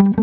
[0.00, 0.16] Welcome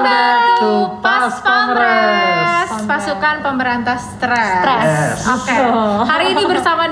[0.00, 4.64] back to Pas Pamres, pasukan pemberantas stres.
[4.64, 5.28] Stres.
[5.28, 5.52] Oke.
[5.60, 6.01] Bersama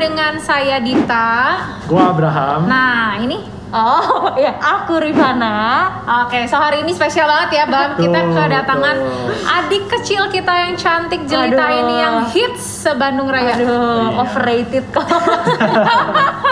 [0.01, 1.61] dengan saya Dita.
[1.85, 2.65] Gua Abraham.
[2.65, 5.87] Nah, ini Oh, ya aku Rifana.
[6.27, 7.95] Oke, so hari ini spesial banget ya Bang.
[7.95, 9.31] Kita kedatangan betul.
[9.47, 11.79] adik kecil kita yang cantik jelita Aduh.
[11.79, 13.55] ini yang hits se-Bandung Raya.
[13.55, 14.19] Aduh, Iya.
[14.19, 15.07] overrated kok.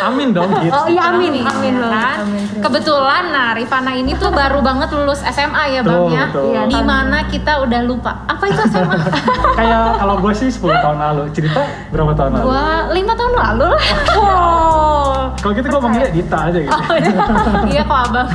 [0.00, 0.72] Amin dong gitu.
[0.72, 1.90] Oh iya amin, amin loh.
[1.92, 2.16] kan?
[2.24, 2.44] Amin.
[2.60, 6.32] Kebetulan nah Rifana ini tuh baru banget lulus SMA ya Bang ya.
[6.32, 8.24] Iya, Di mana kita udah lupa.
[8.24, 8.96] Apa itu SMA?
[9.58, 11.22] Kayak kalau gue sih 10 tahun lalu.
[11.36, 11.60] Cerita
[11.92, 12.44] berapa tahun lalu?
[12.48, 13.68] Gua lima tahun lalu.
[14.16, 15.12] Wow.
[15.40, 16.72] Kalau gitu gue manggilnya Dita aja gitu.
[16.74, 17.12] Oh, iya.
[17.72, 18.28] iya kok abang.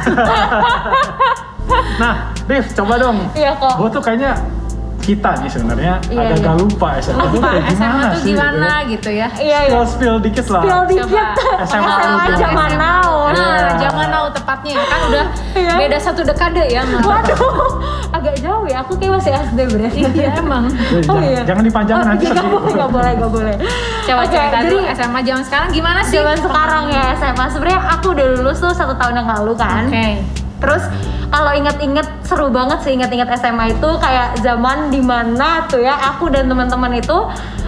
[2.02, 2.14] Nah,
[2.46, 3.18] Rif, coba dong.
[3.34, 3.74] Iya kok.
[3.78, 4.32] Gue tuh kayaknya
[5.06, 6.60] kita nih sebenarnya Iya, agak-agak iya.
[6.60, 8.90] lupa SMA tuh Lupa kayak SMA gimana tuh sih gimana gitu.
[8.90, 9.28] gitu ya.
[9.36, 9.86] Iya Spill, iya.
[9.86, 10.62] spill dikit lah.
[10.62, 11.28] Spill dikit.
[11.64, 13.10] SMA SMA zaman now.
[13.26, 13.70] Nah, Iya.
[13.80, 15.74] zaman now tepatnya ya kan udah Iya.
[15.78, 16.82] beda satu dekade ya.
[16.82, 17.38] Waduh,
[18.18, 18.82] agak jauh ya.
[18.82, 20.00] Aku kayak masih SD berarti.
[20.12, 20.66] Iya emang.
[20.70, 21.42] Jadi Oh jangan, iya.
[21.44, 22.50] jangan dipanjangin nanti Gak sedih.
[22.52, 23.56] boleh, gak boleh, gak boleh.
[24.04, 26.14] Coba Oke, cerita jadi dulu SMA zaman sekarang gimana sih?
[26.16, 27.46] zaman sekarang ya SMA.
[27.48, 29.86] Sebenarnya aku udah lulus tuh satu tahun yang lalu kan.
[29.86, 30.45] Oke.
[30.66, 30.84] Terus
[31.30, 36.34] kalau inget-inget seru banget sih inget-inget SMA itu kayak zaman di mana tuh ya aku
[36.34, 37.18] dan teman-teman itu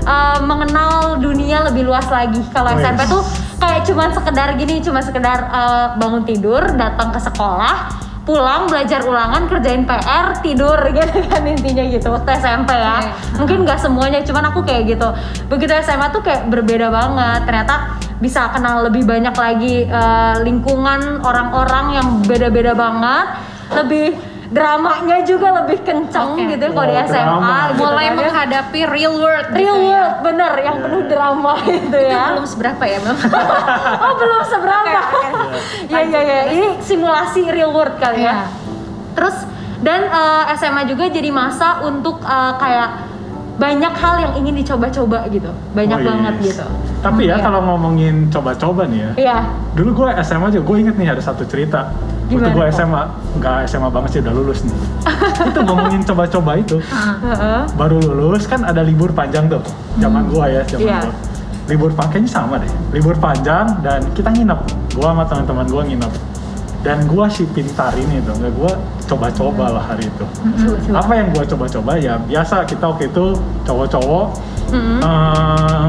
[0.08, 2.42] uh, mengenal dunia lebih luas lagi.
[2.50, 2.81] Kalau Wes.
[2.81, 3.22] SMP tuh
[3.62, 7.92] kayak cuman sekedar gini, cuma sekedar uh, bangun tidur, datang ke sekolah,
[8.23, 12.98] pulang belajar ulangan, kerjain PR, tidur gitu kan intinya gitu waktu SMP ya.
[12.98, 13.11] Oke.
[13.45, 15.08] Mungkin nggak semuanya, cuman aku kayak gitu.
[15.52, 17.45] Begitu SMA tuh kayak berbeda banget.
[17.45, 17.76] Ternyata
[18.18, 23.26] bisa kenal lebih banyak lagi eh, lingkungan orang-orang yang beda-beda banget.
[23.67, 24.08] Lebih
[24.48, 26.48] dramanya juga lebih kenceng Oke.
[26.48, 27.20] gitu ya kalau di SMA.
[27.20, 27.55] drama.
[27.67, 28.20] gitu Mulai kan ya.
[28.23, 29.48] menghadapi real world.
[29.52, 29.92] real gitu ya.
[29.92, 32.23] world, bener yang penuh drama gitu Itu ya.
[32.32, 32.98] belum seberapa ya
[34.04, 34.88] oh belum seberapa.
[34.88, 38.32] Ya ya ya, ini simulasi real world kali Iya.
[38.34, 38.48] ya.
[39.14, 39.36] Terus
[39.78, 42.89] dan eh, SMA juga jadi masa untuk eh, kayak
[43.58, 46.10] banyak hal yang ingin dicoba-coba gitu, banyak Oh, yes.
[46.14, 46.66] banget gitu.
[47.02, 47.44] Tapi ya Iya.
[47.44, 49.12] kalau ngomongin coba-coba nih ya.
[49.18, 49.38] Iya.
[49.73, 51.90] Dulu gue SMA aja, gue inget nih ada satu cerita.
[52.28, 52.76] Waktu Gimana gue kok?
[52.76, 53.02] SMA,
[53.40, 54.78] nggak SMA banget sih udah lulus nih.
[55.50, 56.78] itu ngomongin coba-coba itu.
[57.73, 59.64] Baru lulus kan ada libur panjang tuh.
[59.98, 61.00] Zaman gua ya, zaman Iya.
[61.08, 61.14] gua.
[61.67, 62.72] Libur panjang kayaknya sama deh.
[62.94, 64.60] Libur panjang dan kita nginep.
[64.94, 66.12] Gua sama teman-teman gua nginep.
[66.87, 68.71] Dan gua si pintar ini tuh, nggak gua
[69.03, 70.23] coba-coba lah hari itu.
[70.23, 70.95] Coba-coba.
[71.03, 73.25] Apa yang gua coba-coba ya biasa kita waktu itu
[73.67, 74.25] cowok-cowok
[74.71, 74.99] Mm-mm.
[75.03, 75.87] eh,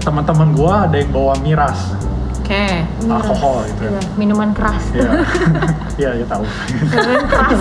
[0.00, 1.96] teman-teman gua ada yang bawa miras
[2.40, 2.84] Oke.
[3.06, 4.82] alkohol gitu Iya, minuman keras.
[4.90, 5.10] Iya,
[6.00, 6.44] iya, ya tahu.
[6.84, 7.60] Minuman keras.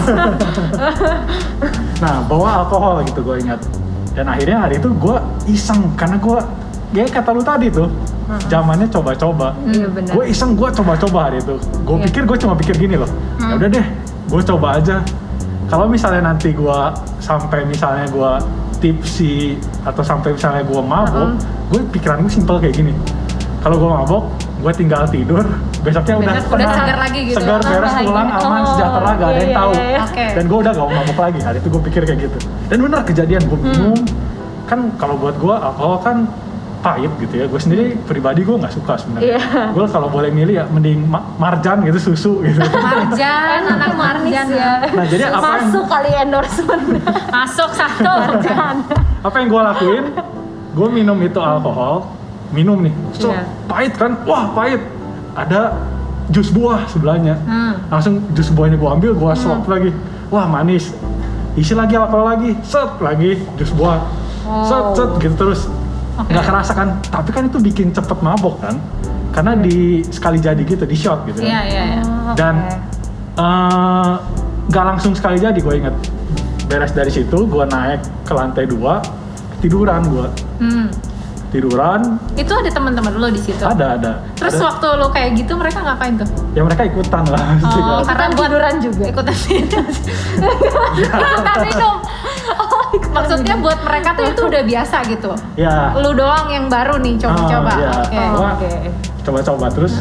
[1.99, 3.59] Nah, bawa alkohol gitu gue ingat.
[4.15, 5.15] Dan akhirnya hari itu gue
[5.45, 6.39] iseng karena gue,
[6.89, 7.87] ya kata lu tadi tuh,
[8.45, 9.53] zamannya coba-coba.
[9.63, 10.11] Iya benar.
[10.11, 11.55] Gue iseng gue coba-coba hari itu.
[11.83, 12.05] Gue Iya.
[12.07, 13.09] pikir gue cuma pikir gini loh.
[13.39, 13.85] Ya udah deh,
[14.25, 14.97] gue coba aja.
[15.65, 16.79] Kalau misalnya nanti gue
[17.19, 18.31] sampai misalnya gue
[18.79, 21.29] tipsi atau sampai misalnya gue mabok,
[21.69, 22.93] gue pikiran gue simpel kayak gini.
[23.59, 24.23] Kalau gue mabok,
[24.63, 25.45] gue tinggal tidur.
[25.79, 27.37] Besoknya udah Besok udah tenang, segar lagi gitu.
[27.37, 29.71] Segar Ah, beres pulang aman Oh, sejahtera gak ada iya, yang iya, tahu.
[29.71, 29.99] iya.
[30.03, 30.25] Oke.
[30.33, 31.39] Dan gue udah gak mau mabuk lagi.
[31.39, 32.37] Hari itu gue pikir kayak gitu.
[32.67, 33.99] Dan benar kejadian gue minum.
[34.65, 36.17] Kan kalau buat gue alkohol kan
[36.79, 37.45] pahit gitu ya.
[37.45, 39.35] Gue sendiri pribadi gue nggak suka sebenarnya.
[39.35, 39.41] Iya.
[39.71, 42.59] Gue kalau boleh milih ya mending ma- marjan gitu susu gitu.
[42.87, 44.71] Marjan, anak manis Marjan ya.
[44.89, 46.83] Nah jadi apa yang Masuk kali endorsement.
[47.29, 48.13] Masuk satu.
[48.39, 48.75] Jangan.
[49.19, 50.05] apa yang gue lakuin?
[50.69, 52.07] Gue minum itu alkohol,
[52.49, 52.93] minum nih.
[53.11, 53.43] So, Iya.
[53.67, 54.15] pahit kan?
[54.23, 54.79] Wah pahit.
[55.35, 55.75] Ada
[56.29, 57.35] jus buah sebelahnya.
[57.43, 57.73] Hmm.
[57.89, 59.91] Langsung jus buahnya gue ambil, gue slok lagi.
[60.29, 60.93] Wah manis.
[61.57, 63.99] Isi lagi alkohol lagi, set lagi jus buah.
[64.63, 65.67] Set set gitu terus.
[66.19, 66.29] Oke.
[66.29, 66.87] Nggak kerasa kan?
[67.01, 68.75] Tapi kan itu bikin cepet mabok kan?
[69.29, 71.47] Karena di sekali jadi gitu, di shot gitu kan.
[71.47, 72.01] Iya iya iya.
[72.03, 72.55] Oh, Dan
[73.33, 74.13] eh,
[74.67, 75.95] nggak langsung sekali jadi gue inget
[76.65, 79.01] beres dari situ gue naik ke lantai dua
[79.57, 80.27] tiduran gue
[80.59, 80.85] Hmm.
[81.49, 83.57] tiduran Itu ada teman-teman lo di situ.
[83.59, 84.69] ada ada Terus ada.
[84.69, 86.29] waktu lo kayak gitu mereka ngapain tuh?
[86.53, 89.03] ya mereka ikutan lah Oh, karena Ikutan buat tiduran juga.
[89.07, 89.33] ikutan
[90.99, 91.95] ikutan minum.
[93.09, 95.31] Maksudnya buat mereka tuh itu udah biasa gitu.
[95.55, 97.71] ya Lu doang yang baru nih coba-coba.
[97.71, 97.89] Oh, iya.
[97.99, 98.15] Oke.
[98.15, 98.29] Oh.
[98.35, 98.71] Gua- Oke.
[99.19, 99.93] coba-coba terus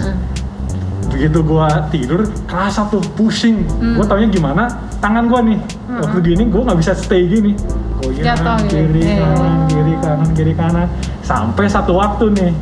[1.09, 3.97] begitu gue tidur kerasa tuh pusing Hmm.
[3.97, 4.69] gue taunya gimana
[4.99, 5.59] tangan gue nih
[5.91, 7.57] waktu gini gue nggak bisa stay gini
[7.99, 8.71] goyang Jatuh gitu.
[8.71, 9.17] kiri Iya.
[9.19, 10.87] kanan kiri kanan kiri kanan
[11.21, 12.53] sampai satu waktu nih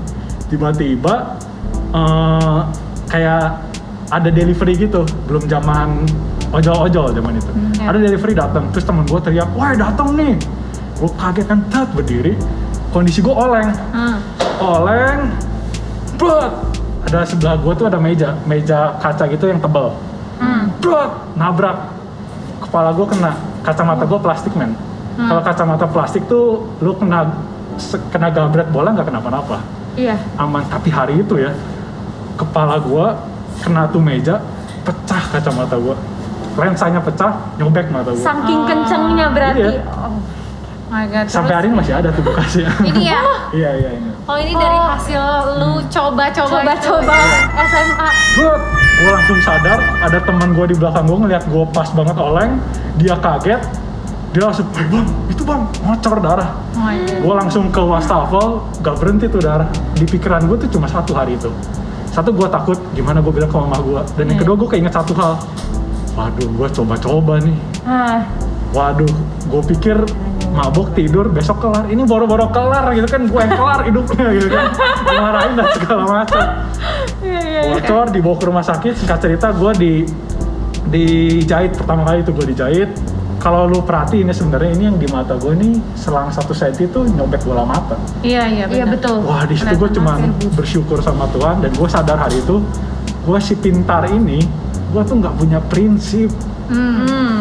[0.46, 1.36] tiba-tiba
[1.92, 2.58] eh,
[3.06, 3.60] kayak
[4.08, 6.06] ada delivery gitu belum zaman
[6.56, 7.86] ojol-ojol zaman itu ya.
[7.86, 10.34] ada delivery datang terus temen gue teriak wah datang nih
[10.96, 12.32] gue kaget kan tet berdiri
[12.88, 14.16] kondisi gue oleng Hmm.
[14.58, 15.18] oleng
[16.16, 16.52] Brot!
[17.04, 19.92] ada sebelah gue tuh ada meja meja kaca gitu yang tebal
[20.36, 20.72] Hmm.
[20.78, 21.12] Brot!
[21.34, 21.92] nabrak
[22.58, 24.72] kepala gue kena kacamata gue plastik men
[25.14, 25.28] Hmm.
[25.28, 27.36] kalau kacamata plastik tuh lu kena
[28.08, 29.60] kena gabret bola nggak kenapa-napa
[29.94, 30.16] Iya.
[30.36, 31.52] aman tapi hari itu ya
[32.34, 33.06] kepala gue
[33.58, 34.40] kena tuh meja
[34.82, 35.96] pecah kacamata gue
[36.58, 38.66] lensanya pecah nyobek mata gue Saking Oh.
[38.66, 39.62] kencengnya berarti.
[39.70, 39.82] Iya.
[39.86, 40.16] Oh.
[40.86, 41.26] My God.
[41.26, 43.18] sampai hari ini masih ada tuh bekasnya Ini ya.
[43.58, 44.86] iya iya ini Oh ini dari Oh.
[44.88, 45.22] hasil
[45.56, 46.88] lu coba-coba itu.
[46.88, 47.16] Coba-coba
[47.60, 48.08] SMA.
[48.34, 48.60] Brot!
[48.96, 52.56] gue langsung sadar ada teman gue di belakang gue ngeliat gue pas banget oleng
[52.96, 53.60] dia kaget
[54.30, 57.18] dia langsung "Eh, bang itu bang ngocor darah Oh my God.
[57.20, 58.46] gue langsung ke wastafel
[58.78, 61.52] gak berhenti tuh darah di pikiran gue tuh cuma satu hari itu
[62.08, 64.42] satu gue takut gimana gue bilang ke mama gue dan yang Iya.
[64.44, 65.32] kedua gue keinget satu hal
[66.16, 67.56] waduh gue coba-coba nih.
[67.84, 68.24] Ah,
[68.72, 69.12] waduh
[69.46, 69.96] gue pikir
[70.56, 71.84] mabuk tidur besok kelar.
[71.86, 74.66] Ini baru-baru kelar gitu kan gue yang kelar hidupnya gitu kan.
[75.04, 76.44] Dimarahin dan segala macam.
[77.20, 77.60] Iya iya.
[77.68, 77.72] iya.
[77.76, 78.92] bocor dibawa ke rumah sakit.
[78.96, 79.92] Singkat cerita gue di
[80.88, 81.76] dijahit.
[81.76, 82.90] Pertama kali itu gue dijahit.
[83.36, 87.04] Kalau lu perhatiin ya sebenarnya ini yang di mata gue ini selang satu senti tuh
[87.04, 87.94] nyobek bola mata.
[88.24, 89.22] Iya iya Iya betul.
[89.22, 90.18] wah di situ gue cuma
[90.56, 91.60] bersyukur sama Tuhan.
[91.62, 92.64] Dan gue sadar hari itu
[93.26, 94.40] gue si pintar ini
[94.86, 96.30] gue tuh nggak punya prinsip
[96.66, 97.06] Hmm.
[97.06, 97.34] Hmm.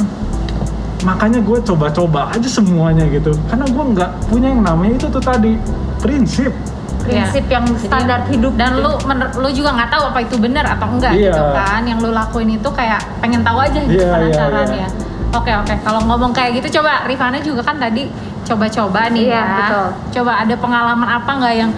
[1.01, 5.53] makanya gue coba-coba aja semuanya gitu karena gue nggak punya yang namanya itu tuh tadi
[5.99, 6.53] prinsip
[7.01, 8.53] Prinsip yang Jadi- standar hidup.
[8.55, 8.81] dan gitu.
[8.81, 11.29] lu mener- lu juga nggak tahu apa itu benar atau enggak Iya.
[11.29, 14.87] gitu kan yang lu lakuin itu kayak pengen tahu aja gitu Iya, penasaran iya, iya.
[14.89, 14.89] ya
[15.31, 18.09] oke oke kalau ngomong kayak gitu coba Rifana juga kan tadi
[18.41, 19.87] coba-coba nih Iya, ya betul.
[20.13, 21.71] coba ada pengalaman apa nggak yang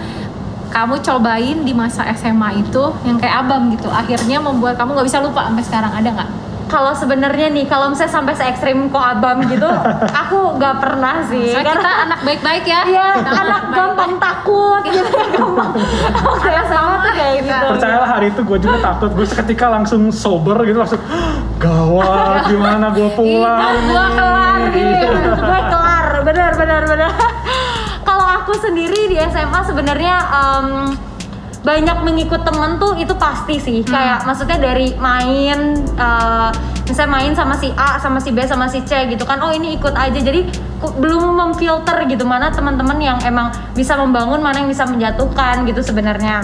[0.68, 5.18] kamu cobain di masa SMA itu yang kayak abam gitu akhirnya membuat kamu nggak bisa
[5.18, 6.30] lupa sampai sekarang ada nggak
[6.68, 9.64] kalau sebenarnya nih kalau misalnya sampai se ekstrim kok abam gitu
[10.20, 13.72] aku nggak pernah sih Soalnya kita anak baik-baik ya Iya, Kita anak baik-baik.
[13.72, 15.00] gampang takut gitu,
[15.32, 15.72] gampang.
[16.28, 17.56] Oke, sama tuh kayak gitu.
[17.72, 21.00] percayalah hari itu gue juga takut gue seketika langsung sober gitu langsung
[21.56, 25.08] gawat gimana gue pulang Hidup gua kelar gitu.
[25.08, 25.32] Iya.
[25.40, 27.10] gue kelar, benar benar benar.
[28.48, 30.96] Aku sendiri di SMA sebenarnya em,
[31.60, 33.84] banyak mengikut temen tuh itu pasti sih.
[33.84, 33.92] Hmm.
[33.92, 36.50] Kayak maksudnya dari main, eh,
[36.88, 39.44] misalnya main sama si A, sama si B, sama si C gitu kan.
[39.44, 40.16] Oh ini ikut aja.
[40.16, 40.48] Jadi
[40.80, 46.40] belum memfilter gitu mana teman-teman yang emang bisa membangun, mana yang bisa menjatuhkan gitu sebenarnya.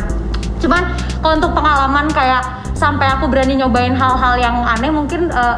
[0.61, 0.85] Cuman
[1.25, 5.57] kalau untuk pengalaman kayak sampai aku berani nyobain hal-hal yang aneh mungkin eh,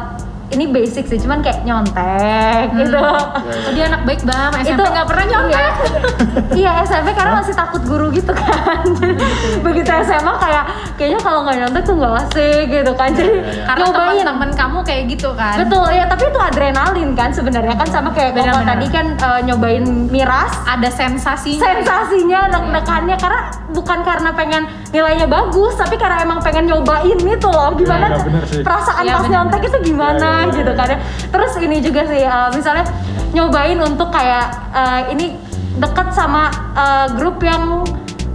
[0.49, 2.97] ini basic sih, cuman kayak nyontek gitu.
[3.57, 5.73] Oh, dia anak baik banget SMP nggak pernah nyontek
[6.57, 8.79] Iya, iya SMP karena masih takut guru gitu kan.
[8.85, 9.15] Jadi,
[9.59, 10.63] Begitu SMA kayak
[10.95, 13.09] kayaknya kalau nggak nyontek tuh nggak asik gitu kan.
[13.11, 14.15] Jadi karena nyobain.
[14.17, 18.31] teman-teman kamu kayak gitu kan Betul ya, tapi itu adrenalin kan sebenarnya kan sama kayak
[18.33, 18.67] Benar-benar.
[18.69, 23.39] tadi kan eh, nyobain miras ada sensasinya sensasinya deg-degannya karena
[23.69, 28.43] bukan karena pengen nilainya bagus tapi karena emang pengen nyobain itu loh gimana Iya, bener
[28.45, 28.61] sih.
[28.61, 29.33] perasaan Iya, pas bener.
[29.33, 30.97] nyontek itu gimana Iya, iya, gitu kan ya.
[31.33, 32.85] terus ini juga sih uh, misalnya
[33.33, 35.33] nyobain untuk kayak uh, ini
[35.77, 37.85] deket sama uh, grup yang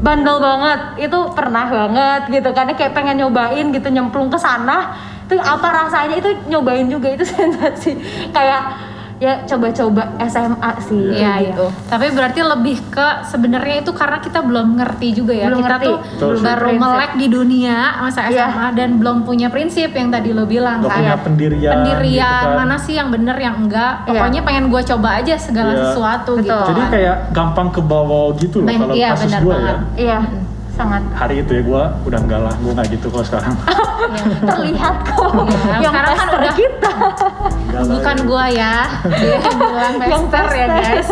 [0.03, 1.09] bandel banget.
[1.09, 4.95] Itu pernah banget gitu kan ya, kayak pengen nyobain gitu nyemplung ke sana.
[5.26, 6.19] Itu apa rasanya?
[6.19, 7.97] Itu nyobain juga itu sensasi.
[8.35, 8.92] Kayak
[9.23, 11.62] ya coba-coba SMA sih Iya gitu.
[11.62, 11.67] itu.
[11.87, 15.47] Tapi berarti lebih ke sebenarnya itu karena kita belum ngerti juga ya.
[15.47, 15.87] Belum kita ngerti.
[16.19, 16.43] tuh sih.
[16.43, 16.83] baru Prinsip.
[16.83, 18.50] melek di dunia masa Iya.
[18.50, 20.99] SMA dan belum punya prinsip yang tadi lo bilang Gak kan.
[20.99, 22.59] punya pendirian Pendirian gitu kan.
[22.59, 23.95] mana sih yang bener yang enggak.
[24.00, 24.11] Iya.
[24.11, 25.81] Pokoknya pengen gue coba aja segala Iya.
[25.87, 26.43] sesuatu Betul.
[26.45, 26.59] gitu.
[26.69, 28.02] jadi kayak gampang ke bawah
[28.35, 29.76] gitu loh Ben- kalau iya, kasus benar gue ya.
[29.97, 30.19] Iya,
[30.73, 33.52] sangat hari itu ya gue udah enggak lah gue nggak gitu kok sekarang.
[33.52, 34.25] Iya.
[34.50, 35.33] terlihat kok.
[35.33, 36.93] Iya, yang sekarang kan udah- kita.
[37.73, 38.25] Bukan ya.
[38.29, 38.75] gua ya
[39.17, 39.57] dia yang
[39.97, 41.09] bilang pester ya guys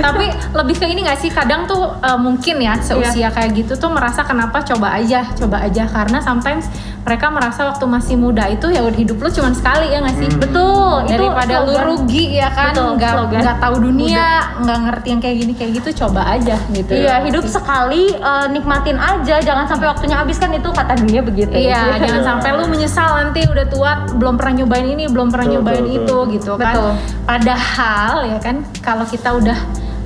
[0.00, 0.26] tapi
[0.56, 1.28] lebih ke ini gak sih?
[1.28, 5.84] Kadang tuh eh, mungkin ya seusia kayak gitu tuh merasa kenapa coba aja coba aja.
[5.86, 6.68] Karena sometimes
[7.06, 10.28] mereka merasa waktu masih muda itu ya udah hidup lu cuma sekali ya gak sih?
[10.32, 10.40] Hmm.
[10.42, 12.72] Betul, itu daripada lu rugi ya kan?
[12.74, 14.26] Nggak nggak tahu dunia
[14.64, 16.92] nggak ngerti yang kayak gini kayak gitu coba aja gitu.
[16.92, 21.52] Iya, hidup sekali eh, nikmatin aja, jangan sampai waktunya habis kan itu kata dunia begitu.
[21.52, 22.08] Iya, Gitu.
[22.08, 25.84] jangan sampai lu menyesal nanti udah tua belum pernah nyobain ini, belum pernah Betul, nyobain
[25.84, 26.34] betul, itu betul.
[26.36, 26.74] gitu kan.
[26.76, 26.92] Betul.
[27.24, 29.58] Padahal ya kan kalau kita udah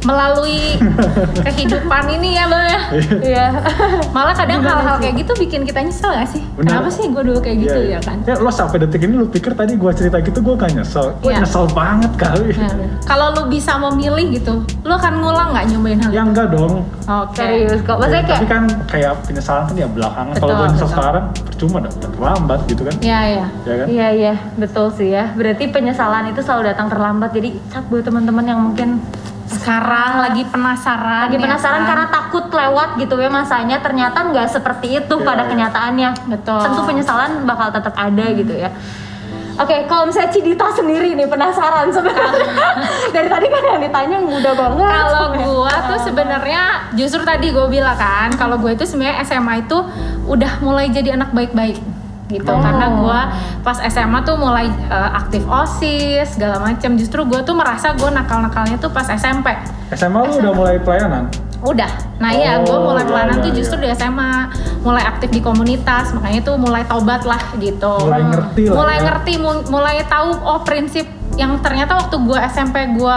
[0.02, 0.80] melalui
[1.46, 2.80] kehidupan ini ya bang ya
[3.20, 3.46] Iya.
[4.16, 6.80] malah kadang hal-hal kayak gitu bikin kita nyesel gak sih Benar.
[6.80, 7.96] kenapa sih gue dulu kayak gitu Iya, iya.
[7.96, 10.72] ya kan Ya lo sampai detik ini lu pikir tadi gua cerita gitu gua gak
[10.72, 11.12] nyesel.
[11.18, 11.38] Gua Iya.
[11.40, 12.52] nyesel banget kali.
[12.52, 16.84] Nah, kalau lu bisa memilih gitu lu akan ngulang nggak nyobain hal Ya enggak dong.
[17.02, 17.96] oke Serius kok.
[17.96, 20.34] Maksudnya Ya, kayak Tapi kan kayak penyesalan kan ya belakangan.
[20.34, 20.94] Kalau gua nyesel betul.
[20.94, 22.94] sekarang percuma dah, udah terlambat gitu kan.
[23.00, 23.86] ya ya Ya kan?
[23.88, 25.24] Iya iya betul sih ya.
[25.32, 27.30] Berarti penyesalan itu selalu datang terlambat.
[27.30, 28.88] Jadi cat buat teman-teman yang mungkin
[29.60, 31.88] sekarang lagi penasaran lagi ya penasaran kan?
[31.92, 36.10] karena takut lewat gitu ya masanya ternyata nggak seperti itu Iya, pada kenyataannya.
[36.32, 36.60] Betul.
[36.64, 38.72] Tentu penyesalan bakal tetap ada gitu ya.
[39.60, 42.48] Oke, kalau misalnya Cidita sendiri nih penasaran sebenarnya.
[43.14, 44.88] Dari tadi kan yang ditanya mudah banget.
[44.88, 46.62] kalau gua tuh sebenarnya
[46.96, 49.76] justru tadi gue bilang kan kalau gue itu sebenarnya SMA itu
[50.24, 51.76] udah mulai jadi anak baik-baik
[52.30, 52.58] gitu Oh.
[52.58, 53.20] karena gua
[53.60, 58.76] pas SMA tuh mulai eh, aktif osis segala macam justru gue tuh merasa gue nakal-nakalnya
[58.76, 59.50] tuh pas SMP
[59.90, 61.26] SMA lu udah mulai pelayanan.
[61.60, 63.84] udah nah iya gue Oh, mulai iya, pelayanan iya, tuh justru iya.
[63.86, 64.32] di SMA
[64.80, 69.02] mulai aktif di komunitas makanya tuh mulai taubat lah gitu Mulai ngerti lah mulai ya.
[69.04, 73.16] ngerti mu- mulai tahu oh prinsip yang ternyata waktu gue SMP gue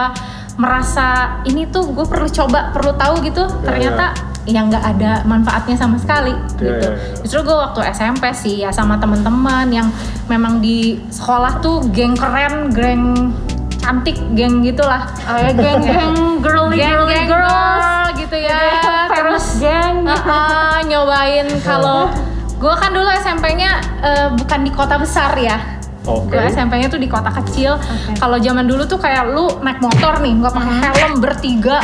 [0.54, 1.08] merasa
[1.44, 4.06] ini tuh gue perlu coba perlu tahu gitu Ya, ternyata
[4.46, 6.92] yang nggak ada manfaatnya sama sekali Ya, gitu ya, ya.
[7.22, 9.88] justru gue waktu SMP sih ya sama teman-teman yang
[10.26, 13.32] memang di sekolah tuh geng keren geng
[13.78, 17.80] cantik geng gitulah Oh ya geng-geng girly girly Geng-geng girls.
[17.80, 19.96] girl gitu ya Famous terus geng.
[20.04, 22.12] uh-uh, nyobain kalau
[22.54, 25.60] gue kan dulu SMP-nya eh, bukan di kota besar ya
[26.04, 26.32] Oke.
[26.32, 28.16] gue SMP-nya tuh di kota kecil Oke.
[28.18, 31.80] kalau zaman dulu tuh kayak lu naik motor nih nggak pakai helm bertiga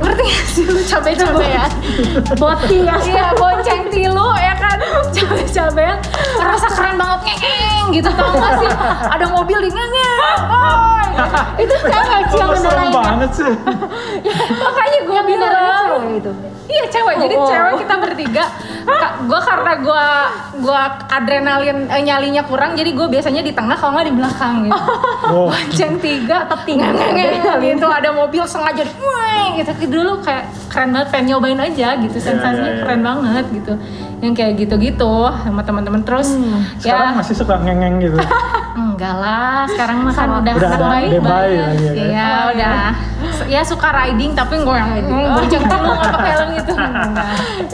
[0.00, 1.70] ngerti gak sih lu capek-capekan
[2.36, 2.94] Boti ya.
[3.00, 4.78] iya bonceng tilu ya kan
[5.10, 5.98] capek-capekan
[6.40, 8.70] ngerasa keren banget ngeng gitu tau gak sih
[9.10, 9.92] ada mobil di ngeng
[10.50, 10.94] oh
[11.58, 12.90] itu cewek sih yang ngendarain.
[12.90, 13.52] banget sih.
[14.64, 16.32] makanya gue bilang cewek itu.
[16.64, 17.46] Iya cewek, jadi Oh.
[17.46, 18.44] cewek kita bertiga.
[19.24, 20.06] gue karena gue
[20.60, 24.82] gua adrenalin eh, nyalinya kurang, jadi gue biasanya di tengah kalau nggak di belakang gitu.
[25.24, 25.48] Wow.
[25.52, 26.88] Bonceng tiga, Tetep tinggi.
[27.72, 28.84] gitu ada mobil sengaja
[29.60, 29.70] gitu.
[29.90, 32.82] Dulu kayak keren banget, pengen nyobain aja gitu, sensasinya iya, iya.
[32.82, 33.72] keren banget gitu.
[34.24, 36.32] Yang kayak gitu-gitu sama teman-teman terus
[36.80, 38.16] Sekarang ya masih suka ngengeng gitu.
[38.74, 42.06] enggak lah, sekarang mah kan udah Udah baik lagi ya kan?
[42.08, 42.78] Iya, Oh, udah.
[43.44, 44.90] Ya suka riding tapi gue yang
[45.34, 46.72] bonceng dulu nggak pakai helm gitu.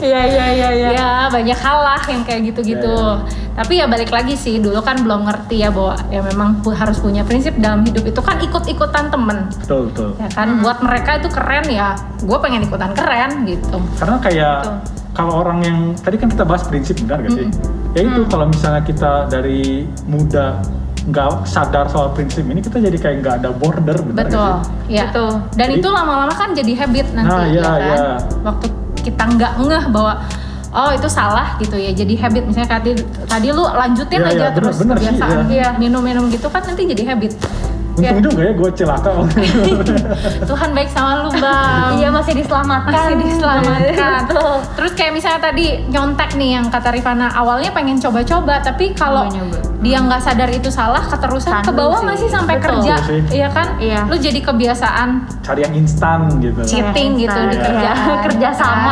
[0.01, 0.89] Iya iya iya iya.
[0.91, 2.89] Ya banyak hal lah yang kayak gitu-gitu.
[2.89, 6.97] Iya, Tapi ya balik lagi sih dulu kan belum ngerti ya bahwa ya memang harus
[6.97, 10.09] punya prinsip dalam hidup itu kan ikut-ikutan temen Betul, betul.
[10.17, 15.00] ya kan buat mereka itu keren ya gue pengen ikutan keren gitu Karena kayak Betul.
[15.11, 17.47] Kalau orang yang tadi kan kita bahas prinsip benar gak sih?
[17.91, 20.63] Ya itu kalau misalnya kita dari muda
[21.01, 24.93] nggak sadar soal prinsip ini kita jadi kayak nggak ada border benar betul gak sih?
[24.93, 25.31] ya Betul.
[25.51, 28.09] dan Jadi- itu lama-lama kan jadi habit nanti Nah, iya, ya kan iya.
[28.39, 28.65] waktu
[29.01, 30.13] kita nggak ngeh bahwa
[30.71, 32.91] oh itu salah gitu ya jadi habit misalnya tadi
[33.25, 35.69] tadi lu lanjutin Iya, aja bener- terus bener sih, kebiasaan iya.
[35.75, 37.33] minum-minum gitu kan nanti jadi habit
[37.91, 39.09] Untung juga ya gue celaka.
[40.49, 42.91] Tuhan baik sama lu bang Iya masih diselamatkan.
[42.93, 44.21] masih diselamatkan.
[44.79, 49.27] Terus kayak misalnya tadi nyontek nih yang kata Rifana awalnya pengen coba-coba tapi kalau
[49.81, 52.05] dia nggak sadar itu salah keterusan ke bawah sih.
[52.05, 52.65] nggak sih sampai Betul.
[52.69, 53.21] kerja, Betul sih.
[53.33, 53.67] iya kan?
[53.75, 53.99] Iya.
[54.05, 55.09] Lu jadi kebiasaan
[55.41, 56.61] Cari yang instan gitu.
[56.63, 58.15] cheating gitu di kerjaan, Iya.
[58.23, 58.91] Kerja sama.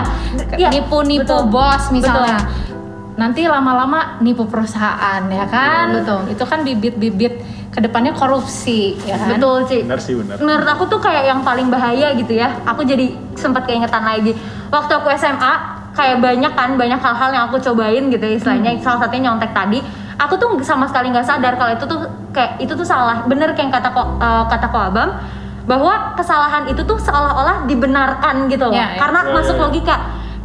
[0.52, 1.54] Iya, nipu-nipu betul.
[1.54, 2.42] bos misalnya.
[2.42, 2.68] Betul.
[3.16, 5.92] Nanti lama-lama nipu perusahaan ya kan?
[5.94, 6.20] Betul.
[6.32, 7.34] Itu kan bibit-bibit
[7.80, 9.40] ke depannya korupsi ya kan?
[9.40, 9.88] Betul Ci.
[9.88, 10.36] Benar sih benar.
[10.44, 12.52] Menurut aku tuh kayak yang paling bahaya gitu ya.
[12.68, 14.36] Aku jadi sempat keingetan lagi.
[14.68, 18.76] Waktu aku SMA kayak banyak kan banyak hal-hal yang aku cobain gitu ya istilahnya.
[18.84, 19.80] Salah satunya nyontek tadi.
[20.20, 22.04] Aku tuh sama sekali nggak sadar kalau itu tuh
[22.36, 23.24] kayak itu tuh salah.
[23.24, 25.10] Bener kayak yang kata ko, eh, kata ko abang
[25.64, 28.76] bahwa kesalahan itu tuh seolah-olah dibenarkan gitu loh.
[28.76, 29.00] Ya, ya.
[29.00, 29.62] Karena Ya, masuk ya.
[29.64, 29.96] logika.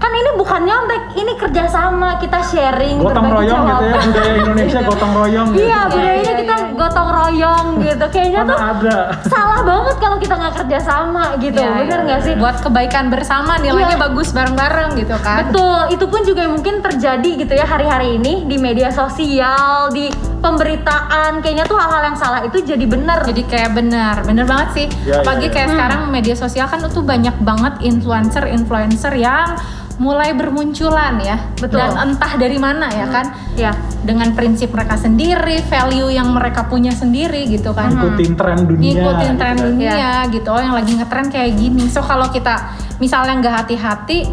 [0.05, 5.13] Kan ini bukan nyontek, ini kerjasama kita sharing Gotong royong gitu ya budaya Indonesia gotong
[5.17, 5.49] royong.
[5.49, 5.65] gitu.
[5.65, 6.77] Iya, budayanya iya, kita iya, iya.
[6.77, 8.05] gotong royong gitu.
[8.13, 8.97] Kayaknya Mana tuh ada.
[9.25, 12.05] salah banget kalau kita nggak kerja sama gitu Iya, bener iya.
[12.05, 14.05] nggak sih Buat kebaikan bersama nilainya Iya.
[14.05, 15.49] bagus bareng-bareng gitu kan?
[15.49, 20.13] betul itu pun juga mungkin terjadi gitu ya hari-hari ini di media sosial di
[20.45, 24.87] pemberitaan kayaknya tuh hal-hal yang salah itu jadi bener jadi kayak benar bener banget sih.
[25.09, 25.55] Ya, apalagi ya, ya.
[25.57, 29.57] kayak sekarang media sosial kan tuh banyak banget influencer influencer yang
[29.97, 31.39] mulai bermunculan ya.
[31.57, 31.81] Betul.
[31.81, 33.27] dan entah dari mana ya kan.
[33.57, 33.73] Ya.
[34.05, 37.97] Dengan prinsip mereka sendiri value yang mereka punya sendiri gitu kan.
[37.97, 38.93] Ngikutin tren dunia.
[38.93, 40.49] ngikutin tren gitu dunia gitu.
[40.53, 41.89] Oh yang lagi ngetren kayak gini.
[41.89, 44.29] So kalau kita misalnya nggak hati-hati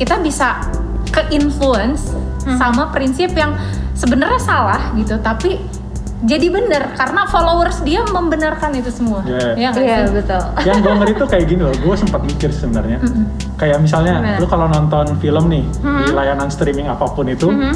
[0.00, 0.64] kita bisa
[1.12, 2.56] ke influence Hmm.
[2.56, 3.52] sama prinsip yang
[4.00, 5.60] sebenarnya salah gitu tapi
[6.20, 9.24] jadi bener karena followers dia membenarkan itu semua.
[9.24, 9.56] Yeah.
[9.56, 10.12] Ya nggak Iya sih?
[10.14, 10.42] betul.
[10.68, 12.98] yang gue ngeri tuh kayak gini loh gue sempat mikir sebenarnya
[13.56, 14.36] kayak misalnya Gimana?
[14.36, 17.72] lu kalau nonton film nih di layanan streaming apa pun itu Mhm.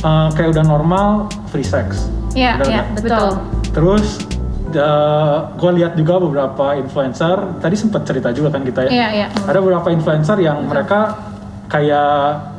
[0.00, 1.08] eh, kayak udah normal
[1.46, 2.86] free sex Iya, Bener iya, nggak?
[3.02, 3.28] betul.
[3.70, 4.06] terus
[5.54, 9.26] gue lihat juga beberapa influencer tadi sempat cerita juga kan kita ya Iya, iya.
[9.44, 11.14] ada beberapa influencer yang mereka
[11.66, 12.53] kayak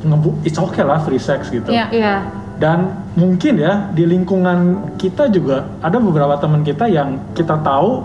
[0.00, 1.86] ngebu it's okay lah free sex gitu Iya.
[1.90, 2.14] Iya.
[2.58, 4.58] dan mungkin ya di lingkungan
[4.94, 8.02] kita juga ada beberapa teman kita yang kita tahu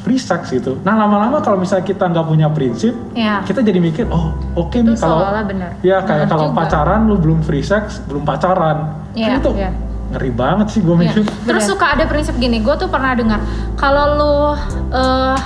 [0.00, 0.80] free sex gitu.
[0.80, 3.44] Nah lama-lama kalau misalnya kita nggak punya prinsip, Iya.
[3.44, 5.20] kita jadi mikir oh oke Itu nih kalau
[5.84, 6.56] ya kayak kalau juga.
[6.56, 8.96] pacaran lu belum free sex belum pacaran.
[9.12, 9.70] Iya, kan itu iya.
[10.10, 11.02] ngeri banget sih gue Iya.
[11.04, 11.20] mikir.
[11.44, 13.44] Terus suka ada prinsip gini, gue tuh pernah dengar
[13.76, 14.34] kalau lu
[14.88, 15.36] eh,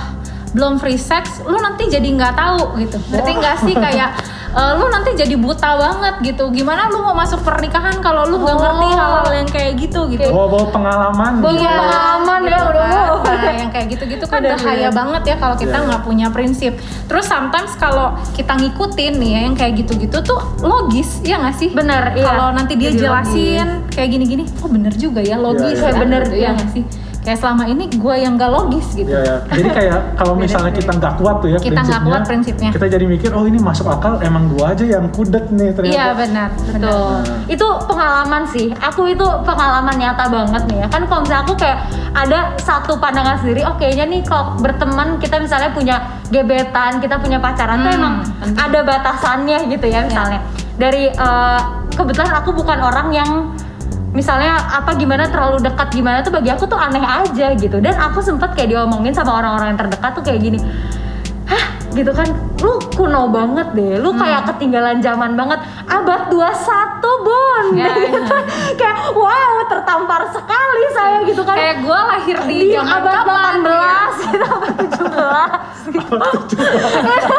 [0.55, 2.95] belum free sex, lu nanti jadi nggak tahu gitu.
[3.11, 4.09] Ngerti nggak sih kayak
[4.55, 6.47] eh, lu nanti jadi buta banget gitu.
[6.49, 8.61] Gimana lu mau masuk pernikahan kalau lu nggak Oh.
[8.61, 10.27] ngerti hal-hal yang kayak gitu gitu.
[10.27, 11.31] Bawa-bawa pengalaman.
[11.37, 11.67] Bawa gitu.
[11.67, 12.87] pengalaman ya, gitu udah.
[12.87, 13.03] kan.
[13.45, 15.85] Nah, yang kayak gitu-gitu kan bahaya banget ya kalau kita Iya.
[15.85, 16.73] nggak punya prinsip.
[17.05, 21.69] Terus sometimes kalau kita ngikutin nih ya yang kayak gitu-gitu tuh logis ya nggak sih?
[21.69, 22.25] Bener, iya.
[22.25, 25.91] Kalau nanti dia Jadi jelasin kayak gini-gini, oh bener juga ya logis Iya, iya.
[25.91, 26.49] ya Bener, ya iya.
[26.53, 26.83] nggak sih?
[27.25, 29.09] Kayak selama ini gue yang gak logis gitu.
[29.09, 29.37] Iya ya.
[29.49, 32.69] Jadi kayak kalau misalnya kita nggak kuat tuh ya Kita nggak kuat prinsipnya.
[32.69, 35.95] Kita jadi mikir oh ini masuk akal emang gua aja yang kudet nih ternyata.
[35.97, 36.77] Iya benar, betul.
[36.77, 37.17] Betul.
[37.49, 38.69] Itu pengalaman sih.
[38.77, 40.87] Aku itu pengalaman nyata banget nih ya.
[40.93, 41.79] Kan kalau misalnya aku kayak
[42.13, 45.95] ada satu pandangan sendiri, oh kayaknya nih kalau berteman kita misalnya punya
[46.29, 48.55] gebetan, kita punya pacaran tuh Hmm, emang penting.
[48.61, 50.39] ada batasannya gitu ya misalnya.
[50.77, 51.59] Dari eh,
[51.91, 53.31] kebetulan aku bukan orang yang
[54.15, 57.77] misalnya apa gimana terlalu dekat gimana tuh bagi aku tuh aneh aja gitu.
[57.83, 60.59] Dan aku sempet kayak diomongin sama orang-orang yang terdekat tuh kayak gini
[61.51, 61.65] hah?
[61.93, 62.27] Gitu kan.
[62.63, 64.01] Lu kuno banget deh.
[64.01, 65.59] Lu kayak ketinggalan zaman banget.
[65.85, 67.65] Abad 21 bun.
[67.77, 68.17] Ya, gitu.
[68.17, 68.41] ya.
[68.79, 70.64] kayak wow tertampar sekali
[70.95, 73.99] saya gitu kan Kayak gue lahir di, di zaman abad kapan, 18 ya?
[74.15, 74.45] gitu,
[75.85, 77.35] abad 17 gitu.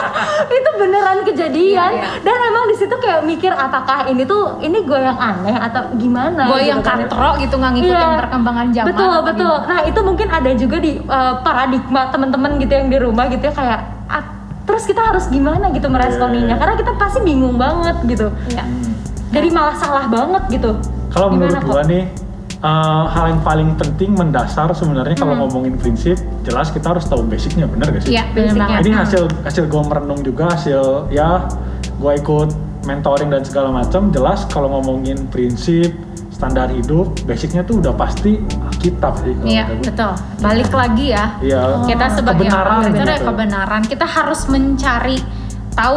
[0.52, 2.08] itu, beneran kejadian Iya, iya.
[2.20, 6.46] dan emang di situ kayak mikir apakah ini tuh ini gue yang aneh atau gimana
[6.46, 6.98] Gue gitu yang kan.
[7.02, 8.18] katro gitu nggak ngikutin Iya.
[8.18, 8.88] perkembangan zaman.
[8.88, 9.54] Betul, betul.
[9.56, 9.68] gimana.
[9.68, 13.54] Nah, itu mungkin ada juga di uh, paradigma teman-teman gitu yang di rumah gitu ya
[13.54, 14.22] kayak ah,
[14.62, 16.56] terus kita harus gimana gitu meresponinya Iya.
[16.56, 18.28] karena kita pasti bingung banget gitu.
[18.48, 18.64] Iya.
[19.28, 20.70] Jadi malah salah banget gitu.
[21.08, 21.88] Kalau menurut gua Kok?
[21.88, 22.04] nih
[22.66, 27.64] eh, hal yang paling penting mendasar sebenarnya kalau ngomongin prinsip jelas kita harus tahu basicnya
[27.64, 28.12] bener gak sih?
[28.12, 28.82] Iya, benar.
[28.82, 31.46] Ini hasil hasil gue merenung juga hasil ya
[31.96, 32.50] gue ikut
[32.84, 35.90] mentoring dan segala macam jelas kalau ngomongin prinsip
[36.30, 39.32] standar hidup basicnya tuh udah pasti Alkitab sih.
[39.42, 40.12] Iya, betul.
[40.38, 41.32] Balik lagi ya.
[41.40, 41.82] Iya.
[41.82, 45.16] Kita sebagai Kebenaran orang Kristen ya kebenaran, kita harus mencari
[45.72, 45.96] tahu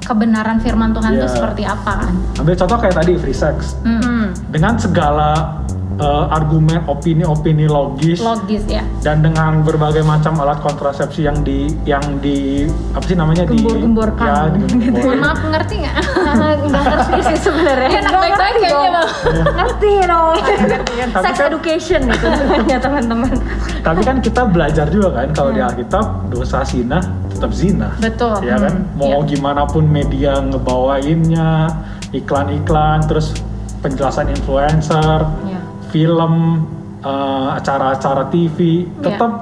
[0.00, 1.32] kebenaran firman Tuhan itu Iya.
[1.32, 2.14] seperti apa kan.
[2.36, 3.98] Ambil contoh kayak tadi free sex Hmm.
[3.98, 4.26] Hmm.
[4.48, 5.56] dengan segala
[5.98, 8.82] eh, argumen opini-opini logis Logis ya.
[9.00, 14.24] dan dengan berbagai macam alat kontrasepsi yang di yang di apa sih namanya di Gembor-gemborkan.
[14.24, 15.04] ya, digembor-gemborin.
[15.04, 15.94] Mohon maaf ngerti nggak?
[16.64, 17.88] Nggak ngerti sih sebenarnya.
[17.90, 18.94] Enak Nggak baik-baik ngerti kayaknya, dong.
[18.94, 19.08] Bang.
[19.56, 20.34] Ngerti dong.
[21.08, 23.32] Tapi Sex kan- education itu namanya teman-teman.
[23.78, 27.88] Tapi kan kita belajar juga kan kalau di Alkitab dosa zina tetap zina.
[27.96, 28.38] Betul.
[28.42, 28.94] Ya kan, Hmm.
[28.94, 29.28] mau Iya.
[29.28, 31.70] gimana pun media ngebawainnya,
[32.12, 33.30] iklan-iklan, terus
[33.78, 35.47] penjelasan influencer, Iya.
[35.88, 36.64] Film,
[37.00, 39.02] eh, acara-acara TV, Iya.
[39.02, 39.32] tetap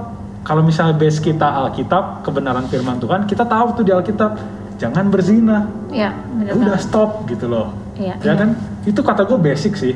[0.46, 4.38] kalau misalnya base kita Alkitab, kebenaran firman Tuhan, kita tahu tuh di Alkitab
[4.78, 5.66] jangan berzina.
[5.90, 6.14] Iya,
[6.46, 7.74] Ya udah stop gitu loh.
[7.98, 8.34] Iya, Ya iya.
[8.38, 8.48] kan,
[8.86, 9.94] itu kata gue basic sih.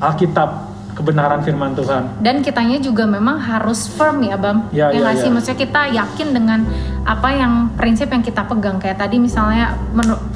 [0.00, 2.22] Alkitab, kebenaran firman Tuhan.
[2.22, 4.70] Dan kitanya juga memang harus firm ya, Bam.
[4.70, 5.28] Iya, ya iya, nggak sih?
[5.28, 5.34] iya.
[5.34, 6.60] Maksudnya kita yakin dengan
[7.04, 8.78] apa yang prinsip yang kita pegang.
[8.80, 9.76] Kayak tadi misalnya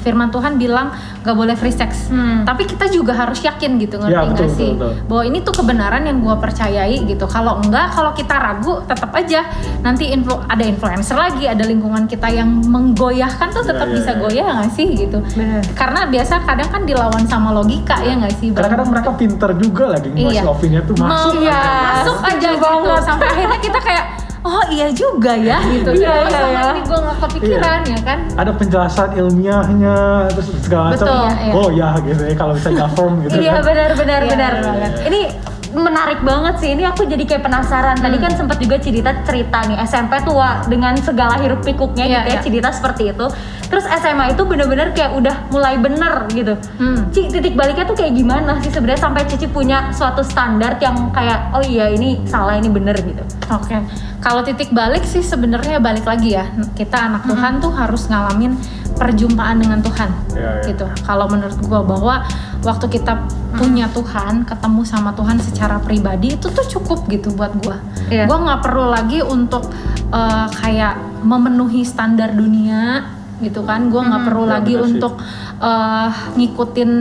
[0.03, 0.93] firman Tuhan bilang
[1.23, 2.11] gak boleh free sex.
[2.13, 2.43] Hmm.
[2.45, 4.71] Tapi kita juga harus yakin gitu, ngerti nggak betul, sih?
[4.75, 5.07] betul, betul.
[5.09, 7.25] Bahwa ini tuh kebenaran yang gua percayai gitu.
[7.25, 9.47] Kalau enggak, kalau kita ragu, tetap aja
[9.81, 14.19] nanti influ- ada influencer lagi, ada lingkungan kita yang menggoyahkan tuh tetap iya, bisa iya.
[14.19, 15.17] goyah nggak sih gitu.
[15.33, 15.63] Bener.
[15.73, 18.51] Karena biasa kadang kan dilawan sama logika ya nggak sih?
[18.51, 18.61] Bam?
[18.61, 20.41] Kadang-kadang mereka pinter juga lagi ngasih Iya.
[20.51, 21.31] Opini tuh masuk.
[21.31, 21.61] Mau- Iya,
[21.95, 23.01] masuk aja setuju gitu banget.
[23.03, 24.05] sampai akhirnya kita kayak
[24.39, 26.63] oh iya juga ya gitu Iya, iya, iya.
[26.71, 29.97] ini gue nggak kepikiran ya kan Ada penjelasan ilmiahnya
[30.29, 31.05] terus segala macam.
[31.05, 31.53] Betul, iya.
[31.53, 33.63] Oh ya gitu ya kalau bisa firm gitu Iya kan.
[33.65, 34.53] benar benar Iya, benar.
[34.63, 34.91] banget.
[35.05, 35.21] Ini
[35.71, 36.69] menarik banget sih.
[36.71, 37.95] Ini aku jadi kayak penasaran.
[37.95, 38.25] Tadi Hmm.
[38.25, 42.33] kan sempat juga Cidita cerita nih SMP tua dengan segala hiruk pikuknya Iya, gitu ya.
[42.33, 42.41] iya.
[42.41, 43.25] Cidita seperti itu.
[43.69, 46.57] Terus SMA itu bener-bener kayak udah mulai bener gitu.
[46.77, 47.09] Hmm.
[47.09, 51.53] Ci, titik baliknya tuh kayak gimana sih sebenarnya sampai Cici punya suatu standar yang kayak
[51.53, 53.21] oh iya ini salah ini bener gitu.
[53.47, 53.77] oke
[54.19, 58.53] kalau titik balik sih sebenarnya balik lagi ya kita anak Tuhan tuh harus ngalamin
[58.99, 60.67] perjumpaan dengan Tuhan Iya, iya.
[60.67, 60.85] gitu.
[61.01, 62.15] Kalau menurut gua bahwa
[62.61, 67.79] waktu kita punya Tuhan, ketemu sama Tuhan secara pribadi itu tuh cukup gitu buat gua.
[68.11, 68.27] Iya.
[68.27, 69.71] Gua nggak perlu lagi untuk
[70.11, 73.07] eh, kayak memenuhi standar dunia
[73.39, 73.87] gitu kan.
[73.87, 75.15] Gua nggak perlu Ya, lagi untuk
[75.57, 76.91] eh, ngikutin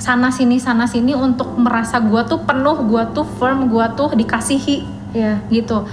[0.00, 5.04] sana sini sana sini untuk merasa gua tuh penuh, gua tuh firm, gua tuh dikasihi
[5.12, 5.44] Iya.
[5.52, 5.84] gitu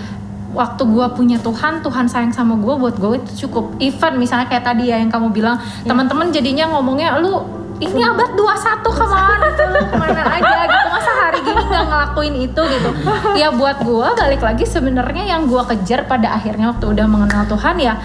[0.50, 3.78] waktu gua punya Tuhan Tuhan sayang sama gua buat gue itu cukup.
[3.78, 7.46] Even misalnya kayak tadi ya yang kamu bilang teman-teman jadinya ngomongnya lu
[7.80, 9.36] ini abad 21 ke mana?
[9.40, 10.88] Gitu lu ke mana aja gitu?
[10.92, 12.90] Masa hari gini nggak ngelakuin itu gitu?
[13.40, 17.76] Ya buat gua balik lagi sebenarnya yang gua kejar pada akhirnya waktu udah mengenal Tuhan
[17.80, 17.96] ya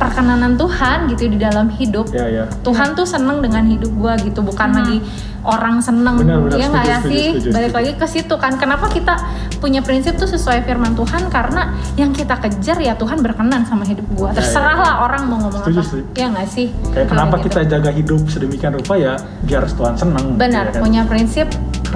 [0.00, 2.08] perkenanan Tuhan gitu di dalam hidup.
[2.08, 2.44] Ya ya.
[2.64, 5.04] Tuhan tuh seneng dengan hidup gua gitu bukan lagi
[5.44, 6.16] orang seneng.
[6.24, 7.26] Benar, benar, ya nggak ya sih?
[7.36, 8.56] setuju, balik lagi ke situ kan.
[8.56, 9.20] Kenapa kita
[9.60, 11.28] punya prinsip tuh sesuai firman Tuhan?
[11.28, 14.32] Karena yang kita kejar ya Tuhan berkenan sama hidup gua.
[14.32, 14.84] Ya, ya, terserah ya.
[14.88, 15.88] lah orang mau ngomong Setuju, apa.
[15.92, 16.04] setuju.
[16.16, 16.66] ya nggak sih?
[16.96, 17.44] Kayak kenapa gitu.
[17.52, 19.12] kita jaga hidup sedemikian rupa ya
[19.44, 20.80] biar Tuhan seneng benar ya kan?
[20.80, 21.46] punya prinsip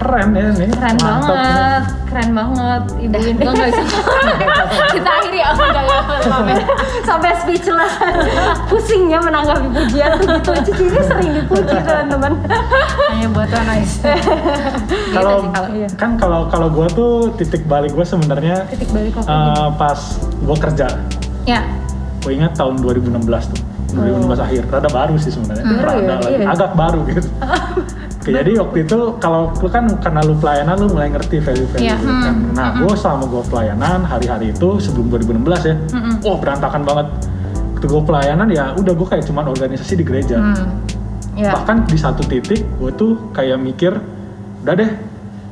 [0.05, 1.33] keren ya nih Keren Mantap nih.
[1.33, 3.33] banget, keren banget ibu ini.
[3.39, 3.83] gua nggak bisa
[4.93, 5.99] kita akhiri aku nggak ya
[7.05, 7.93] Sampai speechless.
[8.67, 10.53] Pusingnya menanggapi pujian tuh gitu.
[10.63, 12.33] Cici ini sering dipuji teman-teman.
[13.07, 13.95] hanya buat nice
[15.11, 15.89] kalau sih kalau iya.
[15.95, 19.31] kan kalau kalau gue tuh titik balik gue sebenarnya Titik balik apa?
[19.31, 20.87] eh, pas gue kerja
[21.45, 21.61] ya
[22.21, 23.15] gue ingat tahun 2016
[23.49, 23.61] tuh
[23.95, 25.79] 2016 akhir rada baru sih sebenarnya Hmm.
[25.79, 26.17] Rada ya?
[26.19, 26.47] lagi Iya.
[26.51, 27.29] agak baru gitu
[28.25, 31.97] jadi waktu itu kalau lu kan karena lu pelayanan lu mulai ngerti value-value Iya.
[32.01, 32.35] gitu kan.
[32.53, 35.75] Nah, gue selama gue pelayanan hari-hari itu sebelum 2016 ya,
[36.23, 37.07] wah berantakan banget.
[37.75, 40.41] Waktu gue pelayanan ya udah gue kayak cuman organisasi di gereja.
[40.41, 40.69] hmm.
[41.35, 41.51] Ya.
[41.53, 43.93] Bahkan di satu titik gue tuh kayak mikir,
[44.63, 44.91] udah deh,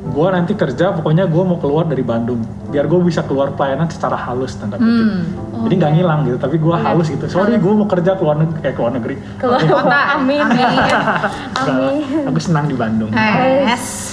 [0.04, 4.18] gue nanti kerja pokoknya gue mau keluar dari Bandung, biar gue bisa keluar pelayanan secara
[4.18, 5.06] halus tanda kutip.
[5.06, 5.22] Hmm.
[5.62, 7.24] Jadi nggak ngilang gitu, tapi gue halus gitu.
[7.24, 9.14] Sorry, gue mau kerja keluar negeri, eh keluar negeri.
[9.36, 10.42] Keluar kota Amin.
[11.62, 13.10] amin Aku senang di Bandung.
[13.14, 14.10] yes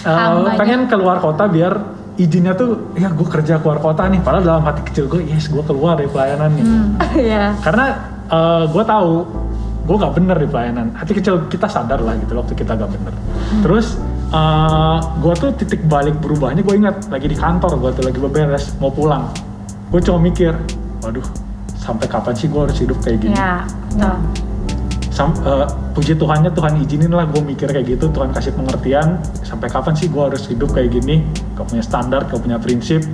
[0.00, 0.54] Eh, Hambanya.
[0.54, 1.72] pengen keluar kota biar
[2.14, 5.62] izinnya tuh ya gue kerja keluar kota nih padahal dalam hati kecil gue yes gue
[5.62, 6.64] keluar dari pelayanan nih
[7.26, 7.56] Iya.
[7.58, 7.86] karena
[8.66, 9.12] gue tahu
[9.82, 13.14] gue gak bener di pelayanan hati kecil kita sadar lah gitu waktu kita gak bener
[13.60, 13.96] terus
[15.16, 18.88] gue tuh titik balik berubahnya gue ingat lagi di kantor gue tuh lagi beberes mau
[18.88, 19.28] pulang.
[19.88, 20.54] Gue cuma mikir
[21.00, 21.24] waduh
[21.74, 23.34] sampai kapan sih gue harus hidup kayak gini?
[23.34, 24.16] Ya betul.
[25.08, 29.68] Sam- eh, puji Tuhannya Tuhan izinin lah gue mikir kayak gitu Tuhan kasih pengertian sampai
[29.68, 31.22] kapan sih gue harus hidup kayak gini?
[31.54, 33.06] Gak punya standar gak punya prinsip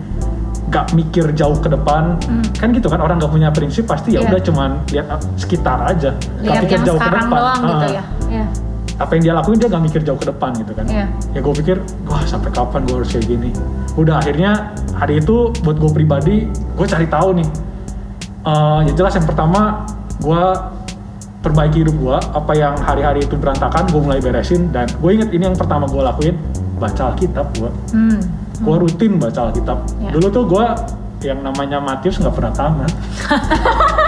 [0.71, 2.17] gak mikir jauh ke depan.
[2.55, 4.29] Kan gitu kan orang gak punya prinsip pasti ya Iya.
[4.31, 7.29] udah cuman lihat sekitar aja gak lihat mikir yang jauh ke depan.
[7.29, 8.05] doang gitu Ah, ya.
[8.31, 8.47] Iya.
[9.01, 11.07] Apa yang dia lakuin dia gak mikir jauh ke depan gitu kan Iya.
[11.33, 13.51] ya gue pikir wah sampai kapan gue harus kayak gini
[13.97, 17.49] udah akhirnya hari itu buat gue pribadi gue cari tahu nih
[18.41, 19.85] Eh, ya jelas yang pertama
[20.17, 20.43] gue
[21.41, 25.45] perbaiki hidup gue apa yang hari-hari itu berantakan gue mulai beresin dan gue inget ini
[25.45, 26.37] yang pertama gue lakuin
[26.77, 28.21] baca Alkitab gue hmm.
[28.65, 30.09] gue rutin baca Alkitab Ya.
[30.13, 30.65] dulu tuh gue
[31.21, 32.93] yang namanya Matius nggak pernah tamat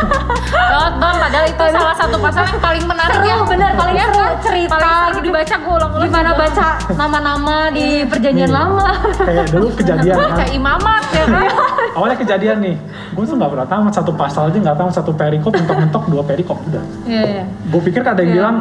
[0.53, 4.07] Banget bang, padahal itu salah satu pasal yang paling menarik Seru, ya bener, paling Iya
[4.07, 4.33] seru, kan?
[4.41, 4.75] cerita.
[4.75, 6.41] Paling sering dibaca gue ulang-ulang Gimana juga.
[6.43, 8.55] baca nama-nama di perjanjian Nih.
[8.55, 8.89] lama?
[9.15, 11.45] kayak dulu kejadian Baca kan imamat ya kan
[11.93, 12.77] awalnya kejadian nih
[13.13, 16.59] gue tuh nggak pernah tamat satu pasal aja nggak tamat satu perikop mentok-mentok dua perikop
[16.65, 18.37] udah Iya, iya gue pikir kan ada yang Iya.
[18.37, 18.57] bilang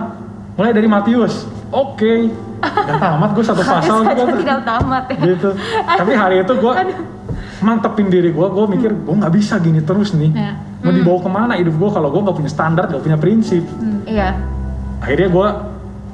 [0.54, 1.34] mulai dari Matius
[1.70, 2.14] oke
[2.62, 5.18] nggak tamat gue satu pasal Saja juga tuh tidak tamat ya.
[5.26, 5.50] gitu
[5.88, 6.74] tapi hari itu gue
[7.60, 10.54] mantepin diri gue gue mikir gue nggak bisa gini terus nih Iya.
[10.82, 13.64] Mau dibawa ke mana hidup gue kalau gue nggak punya standar nggak punya prinsip?
[14.06, 14.34] Iya.
[15.02, 15.48] akhirnya gue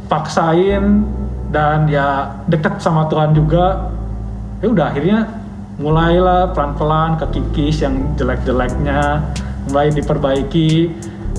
[0.07, 1.03] paksain
[1.51, 3.91] dan ya deket sama Tuhan juga.
[4.63, 5.27] Ya udah akhirnya
[5.77, 9.23] mulailah pelan-pelan kekikis yang jelek-jeleknya
[9.71, 10.91] mulai diperbaiki.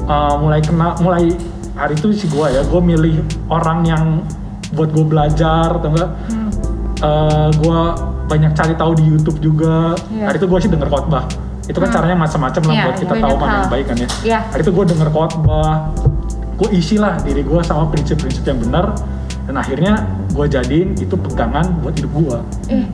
[0.08, 1.32] Uh, mulai kena mulai
[1.76, 3.20] hari itu sih gue ya gue milih
[3.52, 4.04] orang yang
[4.72, 6.10] buat gue belajar atau enggak?
[7.00, 7.80] Uh, gue
[8.28, 9.96] banyak cari tahu di YouTube juga.
[10.12, 10.32] Iya.
[10.32, 13.34] hari itu gue sih denger khotbah itu kan caranya macam-macam lah Iya, buat kita tahu
[13.36, 14.08] mana yang baik kan ya.
[14.24, 14.38] Iya.
[14.48, 15.74] hari itu gue denger khotbah
[16.58, 18.96] gue isi lah diri gue sama prinsip-prinsip yang benar.
[19.44, 22.38] Dan akhirnya gue jadiin itu pegangan buat hidup gue
[22.70, 22.84] Eh,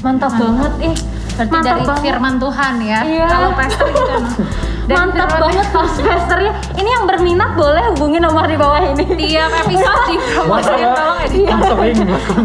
[0.00, 0.30] mantap.
[0.32, 0.72] banget.
[0.84, 0.96] Eh.
[1.34, 2.04] Berarti mantap dari banget.
[2.04, 3.26] firman Tuhan ya Iya.
[3.26, 4.34] Kalau pastor gitu emang
[4.84, 6.52] Dari Mantap firman- banget Mas Pesternya.
[6.74, 9.04] Ini yang berminat boleh hubungi nomor di bawah ini.
[9.08, 11.96] Tiap episode di promosiin tolong edit sering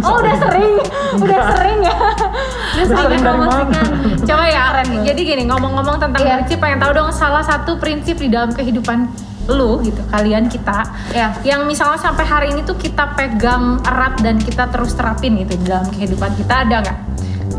[0.02, 0.74] Oh udah sering,
[1.20, 1.96] udah sering ya.
[2.72, 3.86] Udah sering dari dipromosikan.
[4.24, 5.00] Coba ya Aren nih.
[5.06, 6.32] Jadi gini ngomong-ngomong tentang Iya.
[6.40, 9.12] prinsip, pengen tahu dong salah satu prinsip di dalam kehidupan
[9.50, 10.86] lu gitu, kalian kita.
[11.12, 11.36] Ya.
[11.44, 15.66] Yang misalnya sampai hari ini tuh kita pegang erat dan kita terus terapin gitu di
[15.66, 16.98] dalam kehidupan kita ada nggak?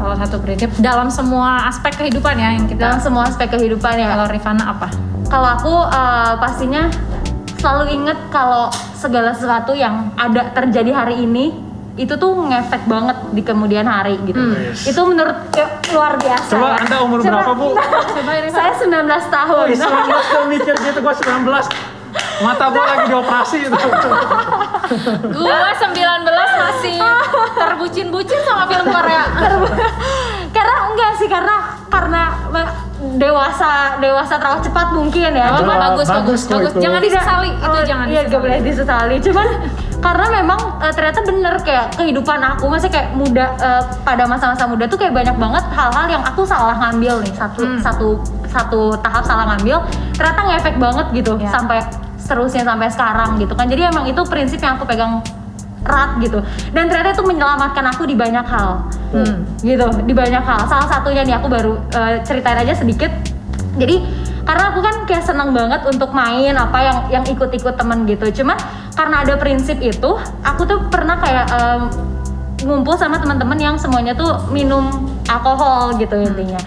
[0.00, 3.04] Salah satu prinsip dalam semua aspek kehidupan ya yang Dalam kita.
[3.04, 4.08] semua aspek kehidupan ya.
[4.16, 4.88] Kalau Rifana apa?
[5.28, 6.88] Kalau aku eh, pastinya
[7.60, 11.52] selalu inget kalau segala sesuatu yang ada terjadi hari ini
[12.00, 14.40] itu tuh ngefek banget di kemudian hari gitu.
[14.40, 14.88] Yes.
[14.88, 16.48] Itu menurut ya, luar biasa.
[16.48, 16.76] Coba ya.
[16.80, 17.76] Anda umur berapa, Bu?
[17.76, 19.64] Coba ini, Saya 19 tahun.
[19.68, 21.44] Wih, 19 tuh mikir gitu, gua 19
[22.40, 23.76] Mata gua lagi dioperasi itu
[25.36, 25.92] Gua 19
[26.56, 26.96] masih
[27.52, 29.24] terbucin-bucin sama film Korea.
[30.56, 32.22] karena enggak sih karena karena
[33.16, 35.46] dewasa dewasa terlalu cepat mungkin ya.
[35.54, 36.70] Cuman bagus, bagus, bagus bagus.
[36.70, 36.80] itu.
[36.80, 38.32] Jangan disesali, itu Oh, jangan iya, disesali.
[38.32, 39.16] gak boleh disesali.
[39.20, 39.46] Cuman
[40.00, 44.84] karena memang eh, ternyata bener kayak kehidupan aku, maksudnya kayak muda eh, pada masa-masa muda
[44.84, 47.78] tuh kayak banyak banget hal-hal yang aku salah ngambil nih satu Hmm.
[47.78, 48.08] satu
[48.50, 49.78] satu tahap salah ngambil,
[50.12, 51.46] ternyata ngefek banget gitu Ya.
[51.48, 51.78] sampai
[52.30, 53.66] seterusnya sampai sekarang gitu kan.
[53.66, 55.18] Jadi emang itu prinsip yang aku pegang
[55.82, 56.38] erat gitu.
[56.70, 58.86] Dan ternyata itu menyelamatkan aku di banyak hal.
[59.10, 59.42] Hmm.
[59.58, 60.70] gitu di banyak hal.
[60.70, 63.10] Salah satunya nih aku baru eh, ceritain aja sedikit.
[63.74, 64.06] Jadi
[64.46, 68.30] karena aku kan kayak senang banget untuk main apa yang yang ikut-ikut temen gitu.
[68.42, 68.54] Cuman
[68.94, 70.10] karena ada prinsip itu
[70.46, 71.82] aku tuh pernah kayak em,
[72.62, 74.86] ngumpul sama teman-teman yang semuanya tuh minum
[75.26, 76.60] alkohol gitu intinya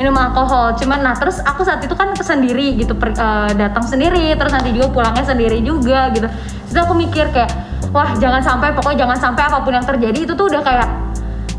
[0.00, 0.72] minum alkohol.
[0.80, 4.72] Cuman nah terus aku saat itu kan sendiri gitu per- eh, datang sendiri terus nanti
[4.72, 6.24] juga pulangnya sendiri juga gitu.
[6.72, 7.52] Terus aku mikir kayak
[7.92, 10.88] wah jangan sampai pokoknya jangan sampai apa pun yang terjadi itu tuh udah kayak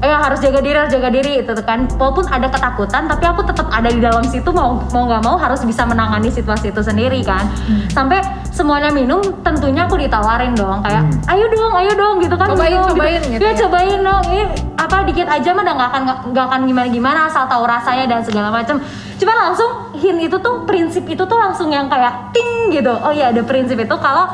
[0.02, 1.86] eh harus jaga diri harus jaga diri itu kan.
[2.02, 5.62] Walaupun ada ketakutan tapi aku tetap ada di dalam situ mau mau nggak mau harus
[5.62, 7.46] bisa menangani situasi itu sendiri kan.
[7.94, 11.32] Sampai semuanya minum tentunya aku ditawarin dong kayak Hmm.
[11.32, 13.58] ayo dong ayo dong gitu kan Cobain, minum, cobain gitu ya ya.
[13.58, 14.24] cobain dong.
[14.28, 14.44] Ini
[14.76, 18.20] apa dikit aja mah udah nggak akan nggak akan gimana gimana asal tahu rasanya dan
[18.22, 18.84] segala macam
[19.16, 22.92] cuman langsung hint itu tuh prinsip itu tuh langsung yang kayak ting gitu.
[22.92, 24.28] Oh iya ada prinsip itu kalau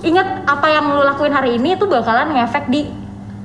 [0.00, 2.88] ingat apa yang lu lakuin hari ini itu bakalan ngefek di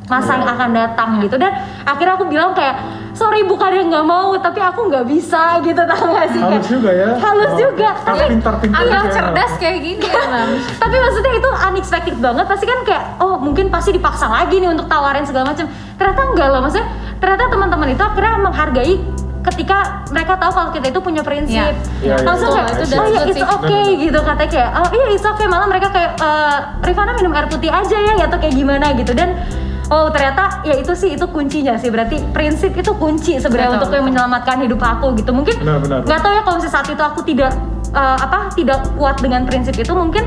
[0.05, 1.35] masa yang akan datang gitu.
[1.35, 1.51] Dan
[1.83, 2.77] akhirnya aku bilang kayak
[3.15, 6.91] sorry bukan yang nggak mau tapi aku nggak bisa gitu tau gak sih Halus juga
[6.91, 9.13] ya halus Oh, juga tapi pintar-pintar Anak juga.
[9.13, 10.49] cerdas kayak gini emang.
[10.75, 14.85] tapi maksudnya itu unexpected banget pasti kan kayak oh mungkin pasti dipaksa lagi nih untuk
[14.85, 18.93] tawarin segala macam ternyata enggak loh maksudnya ternyata teman-teman itu akhirnya menghargai
[19.45, 19.77] ketika
[20.09, 21.71] mereka tahu kalau kita itu punya prinsip Iya.
[22.01, 22.65] Iya, iya, langsung iya.
[22.65, 23.45] kayak Itu oh ya it's sih.
[23.45, 27.45] okay gitu katanya kayak oh iya it's okay malah mereka kayak eh, Rifana minum air
[27.45, 29.37] putih aja ya atau kayak gimana gitu dan
[29.85, 31.93] Oh ternyata ya itu sih itu kuncinya sih.
[31.93, 35.29] Berarti prinsip itu kunci sebenarnya untuk yang menyelamatkan hidup aku gitu.
[35.29, 37.53] Mungkin nggak tahu ya kalau misalnya saat itu aku tidak
[37.93, 40.25] eh, apa tidak kuat dengan prinsip itu mungkin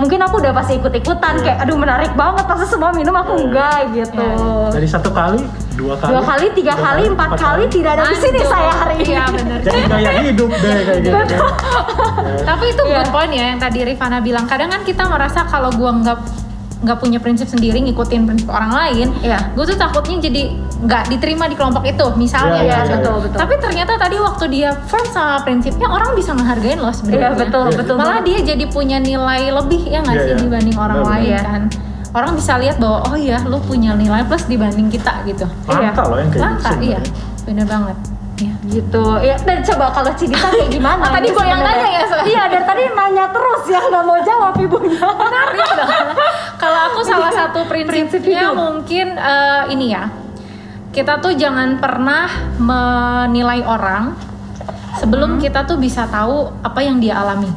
[0.00, 1.44] mungkin aku udah pasti ikut-ikutan.
[1.44, 3.92] Kayak aduh menarik banget pasti semua minum aku enggak?
[3.92, 4.28] Gitu.
[4.72, 5.44] Dari satu kali,
[5.76, 9.12] dua kali dua kali tiga kali empat kali tidak ada di sini saya hari ini.
[9.12, 9.58] Iya bener.
[9.60, 11.40] Jadi gaya hidup deh kayak gitu kan.
[12.48, 13.04] Tapi itu Iya.
[13.04, 14.48] good point ya yang tadi Rifana bilang.
[14.48, 16.18] Kadang kan kita merasa kalau gua nggak
[16.82, 19.54] nggak punya prinsip sendiri ngikutin prinsip orang lain, Iya.
[19.54, 20.42] gue tuh takutnya jadi
[20.82, 22.78] nggak diterima di kelompok itu misalnya Iya, ya.
[22.82, 23.38] iya, betul, betul.
[23.38, 27.30] Tapi ternyata tadi waktu dia firm sama prinsipnya orang bisa ngehargain loh iya sebenarnya.
[27.38, 27.76] betul Iya.
[27.78, 28.24] betul Malah banget.
[28.26, 30.42] dia jadi punya nilai lebih ya nggak Iya, sih iya.
[30.42, 31.44] dibanding orang Benar, lain benar.
[31.46, 31.62] kan.
[32.12, 35.46] Orang bisa lihat bahwa oh iya lu punya nilai plus dibanding kita gitu.
[35.64, 37.00] Langka loh yang kayak Langka gitu iya,
[37.42, 37.96] bener banget.
[38.72, 42.24] Gitu ya dan coba kalau Cidita kayak gimana tadi gua yang nanya ya, soalnya.
[42.24, 45.68] iya dari tadi nanya terus ya nggak mau jawab ibunya menarik.
[46.62, 48.56] Kalau aku salah satu Prinsip prinsipnya hidup.
[48.56, 50.08] mungkin eh, ini ya.
[50.88, 54.12] Kita tuh jangan pernah menilai orang
[54.96, 57.48] sebelum kita tuh bisa tahu apa yang dia alami.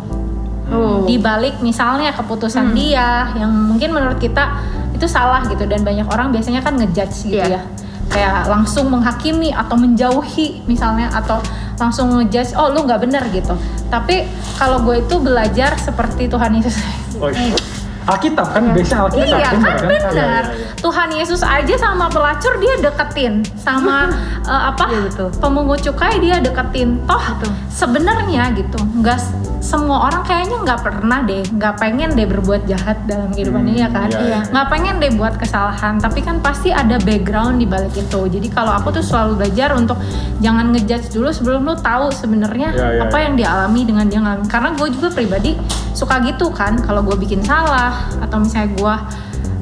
[0.67, 1.03] oh.
[1.03, 4.57] Di balik misalnya keputusan dia yang mungkin menurut kita
[4.91, 7.59] itu salah gitu dan banyak orang biasanya kan ngejudge gitu Iya.
[7.59, 7.61] ya.
[8.05, 11.41] Kayak langsung menghakimi atau menjauhi misalnya atau
[11.75, 13.57] langsung ngejudge oh lu nggak bener gitu.
[13.89, 14.23] Tapi
[14.55, 16.75] kalau gue itu belajar seperti Tuhan Yesus
[17.15, 17.55] Oh, iya.
[18.05, 20.43] Alkitab kan, biasanya Alkitab Iya kan Iya, benar.
[20.45, 20.73] iya, iya.
[20.77, 24.13] Tuhan Yesus aja sama pelacur dia deketin, sama
[24.51, 25.27] eh, apa Iya, betul.
[25.41, 27.01] pemungut cukai dia deketin.
[27.09, 27.23] Toh
[27.67, 29.17] sebenarnya gitu, nggak
[29.65, 33.89] semua orang kayaknya nggak pernah deh, nggak pengen deh berbuat jahat dalam kehidupan Hmm, ya
[33.89, 34.39] kan, iya, iya.
[34.53, 35.97] nggak pengen deh buat kesalahan.
[35.97, 38.21] Tapi kan pasti ada background di balik itu.
[38.29, 39.97] Jadi kalau aku tuh selalu belajar untuk
[40.37, 43.23] jangan ngejudge dulu sebelum lu tahu sebenarnya Iya, iya, apa iya.
[43.25, 44.45] yang dia alami dengan dia ngalamin.
[44.45, 45.57] Karena gue juga pribadi
[45.97, 48.95] suka gitu kan, kalau gue bikin salah atau misalnya gue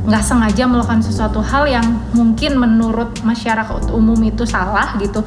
[0.04, 5.24] nggak sengaja melakukan sesuatu hal yang mungkin menurut masyarakat umum itu salah gitu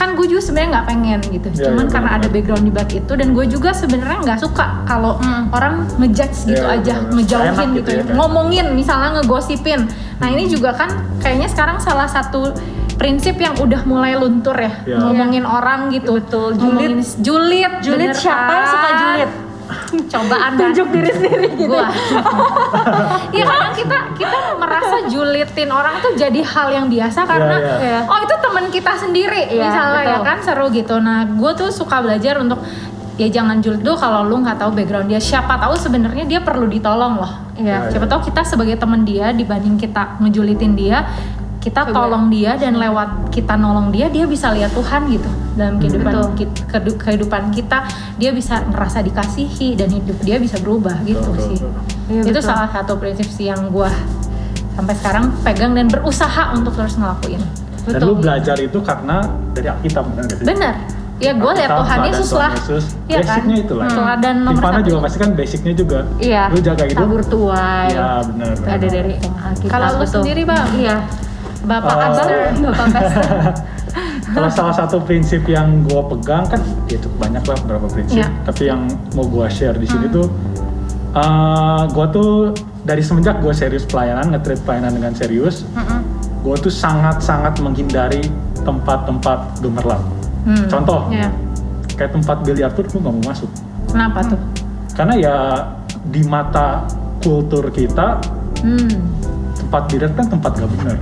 [0.00, 2.18] kan gue juga sebenarnya nggak pengen gitu Iya, cuman iya, karena benar.
[2.18, 5.52] ada background di balik itu dan gue juga sebenarnya nggak suka kalau Hmm.
[5.52, 8.14] orang ngejudge gitu Iya, aja ngejauhin Enak gitu, gitu ya, kan?
[8.16, 9.80] ngomongin misalnya ngegosipin
[10.16, 10.88] nah ini juga kan
[11.20, 12.56] kayaknya sekarang salah satu
[12.96, 14.96] prinsip yang udah mulai luntur ya Iya.
[14.98, 18.96] ngomongin orang gitu Betul, Ngomongin julid Julid bener siapa yang suka kan?
[18.98, 19.30] julid?
[20.06, 20.60] Cobaan kan?
[20.60, 21.86] tunjuk diri sendiri gitu gua
[23.34, 28.00] Iya kadang kita kita merasa julitin orang tuh jadi hal yang biasa karena Iya, iya.
[28.04, 30.26] oh itu teman kita sendiri Iya, misalnya ya betul.
[30.26, 30.94] kan seru gitu.
[30.98, 32.58] Nah gue tuh suka belajar untuk
[33.16, 36.64] ya jangan julid dulu kalau lu nggak tahu background dia siapa tahu sebenarnya dia perlu
[36.64, 37.92] ditolong loh Iya.
[37.92, 41.04] siapa tahu kita sebagai teman dia dibanding kita ngejulitin dia
[41.60, 42.08] kita Coba.
[42.08, 46.28] tolong dia dan lewat kita nolong dia dia bisa lihat Tuhan gitu dalam kehidupan Betul.
[46.34, 47.84] kit- kedu- kehidupan kita
[48.16, 51.72] dia bisa merasa dikasihi dan hidup dia bisa berubah gitu Betul, sih betul.
[52.08, 52.48] Iya, itu betul.
[52.48, 53.92] salah satu prinsip sih yang gua
[54.72, 57.44] sampai sekarang pegang dan berusaha untuk terus ngelakuin
[57.82, 59.20] Dan lu belajar itu karena
[59.52, 60.46] dari Alkitab benar gak sih?
[60.46, 60.74] bener
[61.20, 62.52] ya gue lihat Tuhan Yesus lah.
[63.04, 63.44] Iya kan?
[63.44, 63.84] Basicnya itu lah.
[63.84, 63.96] Hmm.
[63.98, 64.86] Teladan nomor Ivana satu.
[64.88, 65.98] juga pasti kan basicnya juga.
[66.16, 66.42] Iya.
[66.48, 66.96] Lu jaga hidup.
[66.96, 67.88] Tabur tuai.
[67.90, 68.52] Iya benar.
[68.56, 69.68] Ada dari Alkitab.
[69.68, 70.12] Kalau lu betul.
[70.16, 70.64] sendiri, Bang?
[70.72, 70.96] Iya.
[71.62, 72.14] Bapak Eh, Abang
[72.62, 73.20] Bapak Pastor.
[74.34, 78.22] Kalau salah satu prinsip yang gue pegang kan ya cukup banyak lah beberapa prinsip.
[78.22, 78.28] Iya.
[78.46, 80.14] Tapi yang mau gue share di sini Hmm.
[80.14, 80.26] tuh,
[81.12, 82.30] uh, gue tuh
[82.86, 86.00] dari semenjak gue serius pelayanan, nge-treat pelayanan dengan serius, Mm-mm.
[86.40, 88.22] gue tuh sangat-sangat menghindari
[88.62, 90.00] tempat-tempat gemerlap.
[90.46, 90.64] Hmm.
[90.70, 91.28] Contoh, ya.
[91.98, 93.50] kayak tempat biliar tuh gue gak mau masuk.
[93.90, 94.40] kenapa tuh
[94.94, 95.36] Karena ya
[96.06, 96.86] di mata
[97.18, 98.22] kultur kita,
[98.62, 98.94] hmm.
[99.58, 100.96] tempat biliar kan tempat gak benar.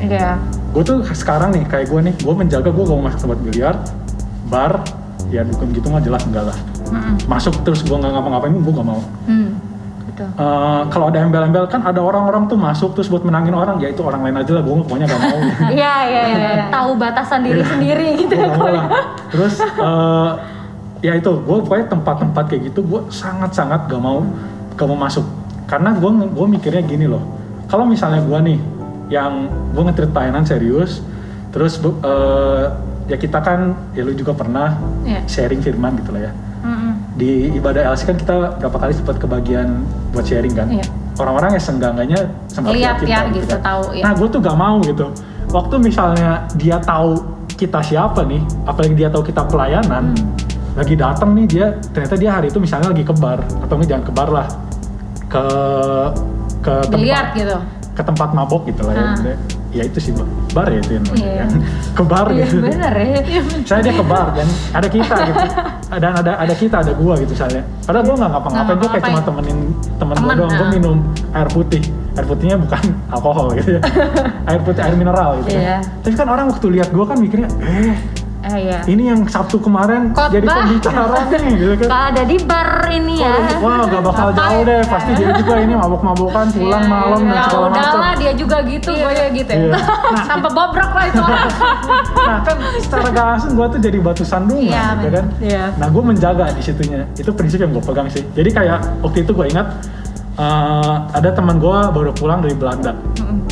[0.00, 0.40] Iya.
[0.70, 3.74] gue tuh sekarang nih kayak gue nih gue menjaga gue gak mau masuk tempat biliar
[4.46, 4.72] bar
[5.28, 6.58] ya dukun gitu nggak jelas enggak lah
[6.90, 7.14] Mm-mm.
[7.26, 8.98] masuk terus gue nggak ngapa-ngapain gue gak mau.
[10.00, 10.26] Betul.
[10.26, 14.02] Eh, kalau ada embel-embel kan ada orang-orang tuh masuk terus buat menangin orang ya itu
[14.02, 15.38] orang lain aja lah gue pokoknya gak mau
[15.78, 16.50] Iya, iya, iya.
[16.68, 18.34] Tahu batasan diri sendiri gitu.
[18.34, 18.86] gak mau lah
[19.30, 20.30] terus eh,
[21.00, 24.26] ya itu gue pokoknya tempat-tempat kayak gitu gue sangat-sangat gak mau
[24.74, 25.24] gak mau masuk
[25.64, 27.22] karena gue gue mikirnya gini loh
[27.70, 28.58] kalau misalnya gue nih
[29.10, 31.02] yang gue nge-treat pelayanan serius
[31.50, 32.64] terus bu- eh,
[33.04, 35.26] ya kita kan ya lu juga pernah Iya.
[35.26, 36.92] sharing firman gitu lah ya Mm-mm.
[37.14, 40.86] di ibadah LC kan kita berapa kali sempat kebagian buat sharing kan Iya.
[41.16, 43.60] orang-orang yang seenggaknya sempat Lihat ya, kita gitu, kan.
[43.60, 44.02] tahu, ya.
[44.04, 45.06] nah gue tuh gak mau gitu
[45.50, 47.18] waktu misalnya dia tahu
[47.50, 50.78] kita siapa nih apalagi dia tahu kita pelayanan Hmm.
[50.78, 54.46] lagi datang nih dia ternyata dia hari itu misalnya lagi kebar atau jangan kebar lah
[55.26, 55.44] ke
[56.60, 57.56] ke biliar tempat gitu
[58.00, 59.36] ke tempat mabok gitu lah ya Ah.
[59.70, 60.12] ya itu sih
[60.50, 61.44] bar ya itu yang namanya Iya.
[61.44, 61.50] kan.
[61.92, 63.06] ke bar Iya gitu bener ya.
[63.62, 65.46] saya dia ke bar dan ada kita gitu
[65.92, 69.20] dan ada ada kita ada gua gitu saya padahal gua nggak ngapa-ngapain gua kayak cuma
[69.22, 69.58] temenin
[69.94, 70.70] temen gua Temen, doang gua ah.
[70.72, 70.96] minum
[71.30, 73.80] air putih air putihnya bukan alkohol gitu ya
[74.48, 75.76] air putih air mineral gitu Iya.
[75.76, 77.94] kan tapi kan orang waktu lihat gua kan mikirnya eh
[78.40, 78.80] Eh iya.
[78.84, 80.32] ini yang Sabtu kemarin Khotbah.
[80.32, 83.36] jadi pembicara nih gitu kan Kalau ada di bar ini ya.
[83.58, 84.40] Wah, gak bakal Ngapain?
[84.40, 84.80] jauh deh.
[84.82, 87.76] Pasti dia juga ini mabuk-mabukan pulang malam dan ya segala macam.
[87.76, 89.78] udahlah dia juga gitu gue ya gitu ya Iya.
[90.30, 91.52] sampai bobrok lah itu orang
[92.30, 95.26] Nah kan secara gak langsung gue tuh jadi batu sandungan, Iya, gitu kan?
[95.38, 95.64] Iya.
[95.76, 97.00] Nah gue menjaga di situnya.
[97.14, 98.24] Itu prinsip yang gue pegang sih.
[98.30, 99.68] Jadi kayak waktu itu gue ingat
[100.34, 103.44] eh, ada teman gue baru pulang dari Belanda, Mm-mm.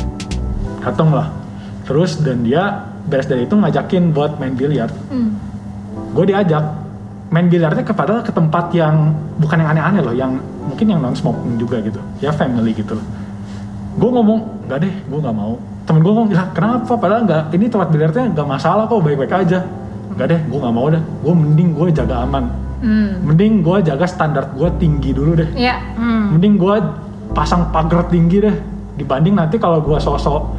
[0.80, 1.28] datang lah.
[1.84, 4.92] Terus dan dia beres dari itu ngajakin buat main biliar.
[5.08, 5.34] Hmm.
[6.12, 6.62] Gue diajak
[7.28, 11.60] main biliarnya kepada ke tempat yang bukan yang aneh-aneh loh, yang mungkin yang non smoking
[11.60, 13.06] juga gitu, ya family gitu loh.
[13.98, 15.60] Gue ngomong nggak deh, gue nggak mau.
[15.84, 16.92] Temen gue ngomong, lah kenapa?
[16.96, 19.64] Padahal nggak, ini tempat biliarnya nggak masalah kok, baik-baik aja.
[20.16, 21.02] Nggak deh, gue nggak mau deh.
[21.24, 22.44] Gue mending gue jaga aman.
[22.78, 23.26] Hmm.
[23.26, 25.50] Mending gue jaga standar gue tinggi dulu deh.
[25.58, 26.38] ya Hmm.
[26.38, 26.76] Mending gue
[27.34, 28.56] pasang pagar tinggi deh.
[28.98, 30.54] Dibanding nanti kalau gue sosok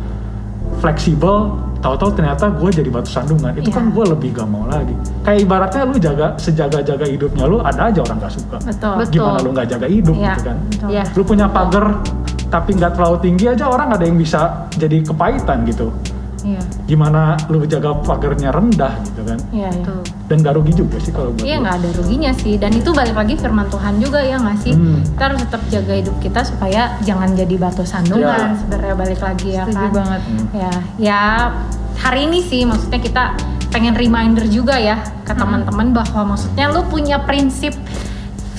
[0.79, 3.51] fleksibel, tahu-tahu ternyata gue jadi batu sandungan.
[3.55, 3.75] Itu Iya.
[3.79, 4.91] kan gue lebih gak mau lagi.
[5.23, 8.57] Kayak ibaratnya lu jaga sejaga-jaga hidupnya lu, ada aja orang gak suka.
[8.59, 9.13] betul Betul.
[9.15, 10.57] Gimana lu gak jaga hidup Iya, gitu kan?
[10.67, 10.87] betul.
[10.91, 11.03] Iya.
[11.15, 11.85] Lu punya pagar
[12.49, 15.93] tapi nggak terlalu tinggi aja orang ada yang bisa jadi kepahitan gitu.
[16.41, 19.37] Iya Gimana lu jaga pagarnya rendah gitu kan?
[19.51, 19.83] iya iya.
[19.83, 20.01] Betul.
[20.25, 23.13] Dan gak rugi juga sih kalau buat Iya nggak ada ruginya sih dan itu balik
[23.13, 25.01] lagi firman Tuhan juga ya nggak sih Hmm.
[25.07, 28.53] kita harus tetap jaga hidup kita supaya jangan jadi batu sandungan Ya.
[28.55, 30.21] sebenarnya balik lagi ya Setuju kan banget.
[30.23, 30.45] Hmm.
[30.53, 31.21] ya ya
[31.97, 33.23] hari ini sih maksudnya kita
[33.69, 35.39] pengen reminder juga ya ke Hmm.
[35.39, 37.73] teman-teman bahwa maksudnya lu punya prinsip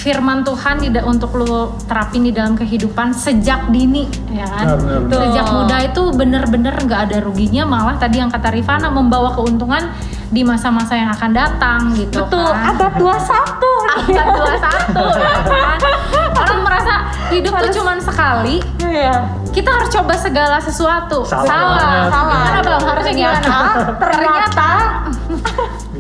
[0.01, 1.45] firman Tuhan di da- untuk lu
[1.85, 4.65] terapin di dalam kehidupan sejak dini ya kan?
[4.75, 9.31] Benar, benar, sejak muda itu bener-bener nggak ada ruginya malah tadi yang kata Rifana membawa
[9.31, 9.93] keuntungan
[10.27, 12.49] di masa-masa yang akan datang gitu Betul.
[12.49, 12.73] kan?
[12.73, 13.69] Abad 21.
[14.09, 15.29] abad 21 ya
[15.77, 15.95] kan?
[16.33, 16.95] Orang merasa
[17.29, 18.57] hidup tuh Harus- cuman sekali.
[18.81, 19.37] Iya.
[19.51, 21.27] kita harus coba segala sesuatu.
[21.27, 21.45] Salah.
[21.45, 22.07] Salah.
[22.07, 22.39] Salah.
[22.41, 23.57] Gimana bang harusnya gimana?
[23.99, 24.69] Ternyata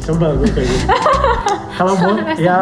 [0.00, 0.84] dicoba gue kayak gitu.
[1.78, 2.58] kalau bu- ya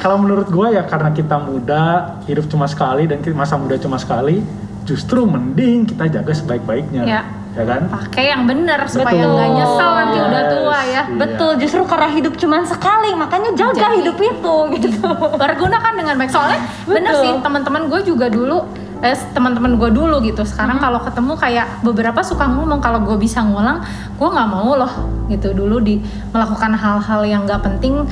[0.00, 1.82] kalau menurut gue ya karena kita muda
[2.24, 4.40] hidup cuma sekali dan masa muda cuma sekali
[4.82, 7.20] justru mending kita jaga sebaik-baiknya Ya.
[7.52, 9.34] ya kan pakai yang bener supaya Betul.
[9.34, 11.02] nggak nyesel nanti udah tua ya Iya.
[11.14, 15.04] Betul, justru karena hidup cuma sekali, makanya jaga Jadi- hidup itu gitu.
[15.40, 17.22] bergunakan dengan baik soalnya bener Betul.
[17.22, 18.64] sih teman-teman gue juga dulu
[19.00, 20.42] eh, teman-teman gue dulu gitu.
[20.42, 23.82] Sekarang kalau ketemu kayak beberapa suka ngomong kalau gue bisa ngulang
[24.18, 24.92] gue nggak mau loh
[25.28, 28.02] gitu dulu di melakukan hal-hal yang nggak penting.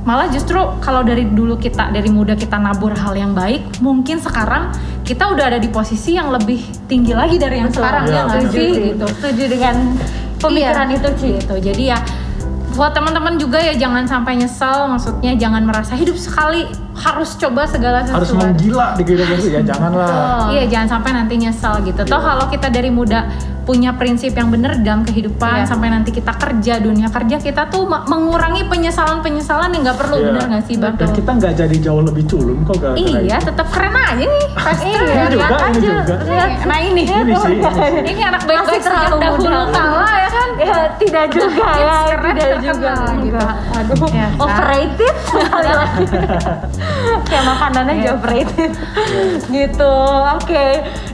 [0.00, 4.72] Malah justru kalau dari dulu kita dari muda kita nabur hal yang baik mungkin sekarang
[5.04, 6.56] kita udah ada di posisi yang lebih
[6.88, 7.84] tinggi lagi dari yang Betul.
[7.84, 8.48] sekarang Iya, ya nggak betul.
[8.48, 8.56] sih?
[8.72, 9.06] Setuju gitu.
[9.20, 9.76] Setuju dengan
[10.40, 11.28] pemikiran Iya, itu Ci.
[11.36, 11.54] gitu.
[11.60, 11.98] Jadi ya
[12.80, 16.64] buat teman-teman juga ya jangan sampai nyesel maksudnya jangan merasa hidup sekali
[16.96, 20.48] harus coba segala sesuatu harus menggila di kehidupan itu ya janganlah.
[20.48, 22.00] Iya jangan sampai nanti nyesel gitu.
[22.08, 22.24] Toh Iya.
[22.24, 23.28] kalau kita dari muda
[23.70, 25.68] punya prinsip yang benar dalam kehidupan Iya.
[25.68, 30.26] sampai nanti kita kerja dunia kerja kita tuh mengurangi penyesalan-penyesalan yang nggak perlu Iya.
[30.26, 30.94] bener nggak sih bang?
[30.96, 34.88] dan kita nggak jadi jauh lebih culun kok gara-gara Iya tetap keren aja nih pasti.
[34.88, 35.78] Iya, Ini juga, ini aja.
[35.78, 36.14] juga.
[36.20, 36.50] Lihat.
[36.64, 38.00] Nah ini, Ini sih, ini sih.
[38.10, 39.62] ini anak baik-baik terlalu dahulu muda.
[39.70, 40.48] kala ya kan?
[40.58, 41.94] Ya, tidak juga ya,
[42.26, 42.92] tidak juga.
[43.16, 43.38] gitu.
[43.70, 44.30] Aduh, Ya, kan?
[44.40, 46.04] overrated sekali lagi.
[47.30, 48.02] Kayak makanannya Iya.
[48.02, 48.70] aja overrated.
[49.48, 49.94] gitu.
[50.34, 50.66] Oke.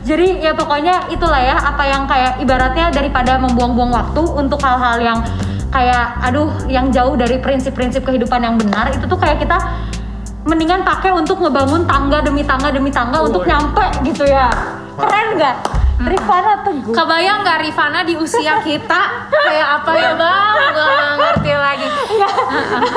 [0.07, 5.19] Jadi ya pokoknya itulah ya apa yang kayak ibaratnya daripada membuang-buang waktu untuk hal-hal yang
[5.75, 9.59] kayak aduh yang jauh dari prinsip-prinsip kehidupan yang benar itu tuh kayak kita
[10.47, 13.51] mendingan pakai untuk ngebangun tangga demi tangga demi tangga untuk Woy.
[13.51, 14.47] nyampe gitu ya.
[14.95, 15.86] Keren nggak?
[15.99, 16.93] Rifana Teguh.
[16.93, 20.53] Kebayang nggak Rifana di usia kita kayak apa ya bang?
[20.69, 21.89] Gua nggak ngerti lagi.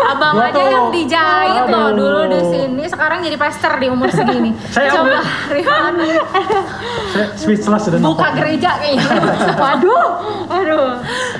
[0.05, 4.09] Abang Gua aja tuh- yang dijahit loh dulu di sini, sekarang jadi pester di umur
[4.09, 4.51] segini.
[4.67, 6.03] Saya Coba Rifana
[7.09, 8.31] Saya speechless sudah buka nampak.
[8.37, 9.07] gereja kayaknya.
[9.55, 10.07] Waduh,
[10.45, 10.89] waduh.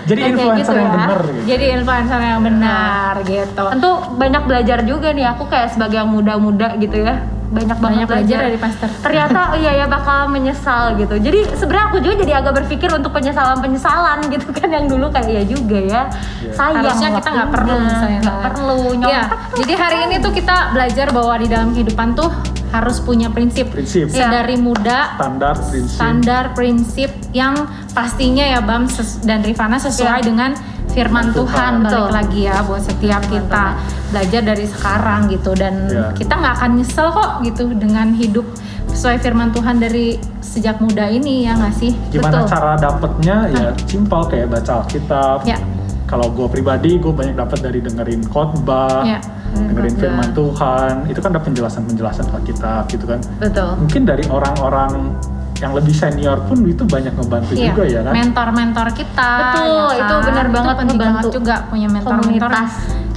[0.05, 0.95] jadi Kayak influencer gitu yang ya.
[0.97, 1.41] benar gitu.
[1.45, 3.63] jadi influencer yang benar gitu.
[3.69, 7.19] Tentu banyak belajar juga nih aku kayak sebagai yang muda-muda gitu ya.
[7.49, 8.87] Banyak banget Banyak belajar dari pastor.
[9.01, 11.15] Ternyata oh iya ya bakal menyesal gitu.
[11.17, 15.43] Jadi sebenarnya aku juga jadi agak berpikir untuk penyesalan-penyesalan gitu kan yang dulu kayak ya
[15.43, 16.01] juga ya.
[16.39, 16.53] Iya.
[16.53, 19.29] Sayang Harusnya kita nggak perlu misalnya nggak perlu Ya, nyontek.
[19.57, 22.29] jadi hari ini tuh kita belajar bahwa di dalam kehidupan tuh
[22.69, 23.73] harus punya prinsip.
[23.73, 24.13] Prinsip.
[24.13, 24.29] Iya.
[24.29, 25.95] Sedari muda Standar prinsip.
[25.97, 27.57] standar prinsip yang
[27.91, 28.85] pastinya ya Bam
[29.25, 30.27] dan Rifana sesuai Iya.
[30.27, 30.51] dengan
[30.89, 31.45] firman Tuhan.
[31.45, 32.09] Tuhan balik Betul.
[32.11, 33.65] lagi ya buat setiap kita
[34.09, 36.05] belajar dari sekarang gitu dan Iya.
[36.13, 38.45] kita nggak akan nyesel kok gitu dengan hidup
[38.89, 42.49] sesuai firman Tuhan dari sejak muda ini ya nggak sih Gimana Betul.
[42.49, 43.35] cara dapetnya?
[43.47, 45.45] Ya simpel kayak baca Alkitab.
[45.45, 45.57] Ya.
[46.03, 49.21] Kalau gue pribadi, gue banyak dapat dari dengerin khotbah, Ya.
[49.53, 51.05] dengerin firman Tuhan.
[51.05, 53.21] Itu kan ada penjelasan-penjelasan Alkitab gitu kan.
[53.37, 53.77] Betul.
[53.77, 55.13] Mungkin dari orang-orang
[55.59, 58.13] yang lebih senior pun itu banyak ngebantu Iya, juga ya kan.
[58.15, 60.25] mentor-mentor kita Betul, ya itu kan?
[60.25, 62.51] benar Itu banget penting ngebantu banget juga punya mentor-mentor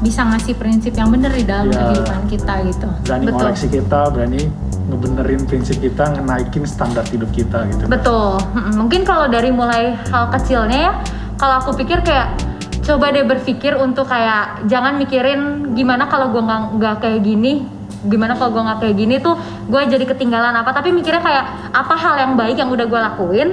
[0.03, 1.79] bisa ngasih prinsip yang benar di dalam Iya.
[1.81, 3.39] kehidupan kita gitu Berani Betul.
[3.39, 4.43] ngoreksi kita, berani
[4.83, 7.87] ngebenerin prinsip kita, ngenaikin standar hidup kita gitu.
[7.87, 7.89] kan.
[7.89, 8.35] Betul.
[8.53, 8.73] Mm-mm.
[8.77, 10.93] Mungkin kalau dari mulai hal kecilnya ya,
[11.37, 12.35] kalau aku pikir kayak
[12.83, 17.63] coba deh berpikir untuk kayak jangan mikirin gimana kalau gue nggak kayak gini,
[18.07, 19.35] gimana kalau gue nggak kayak gini tuh
[19.71, 20.71] gue jadi ketinggalan apa.
[20.75, 21.45] Tapi mikirnya kayak
[21.75, 23.49] apa hal yang baik yang udah gue lakuin,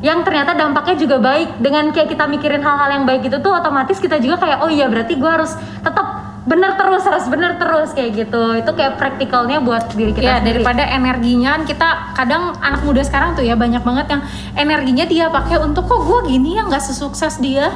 [0.00, 1.62] yang ternyata dampaknya juga baik.
[1.62, 4.86] Dengan kayak kita mikirin hal-hal yang baik itu tuh otomatis kita juga kayak oh iya
[4.90, 9.92] berarti gue harus tetap bener terus harus bener terus kayak gitu itu kayak praktikalnya buat
[9.92, 10.64] diri kita ya sendiri.
[10.64, 14.22] daripada energinya kan kita kadang anak muda sekarang tuh ya banyak banget yang
[14.56, 17.68] energinya dia pakai untuk kok gue gini ya nggak sesukses dia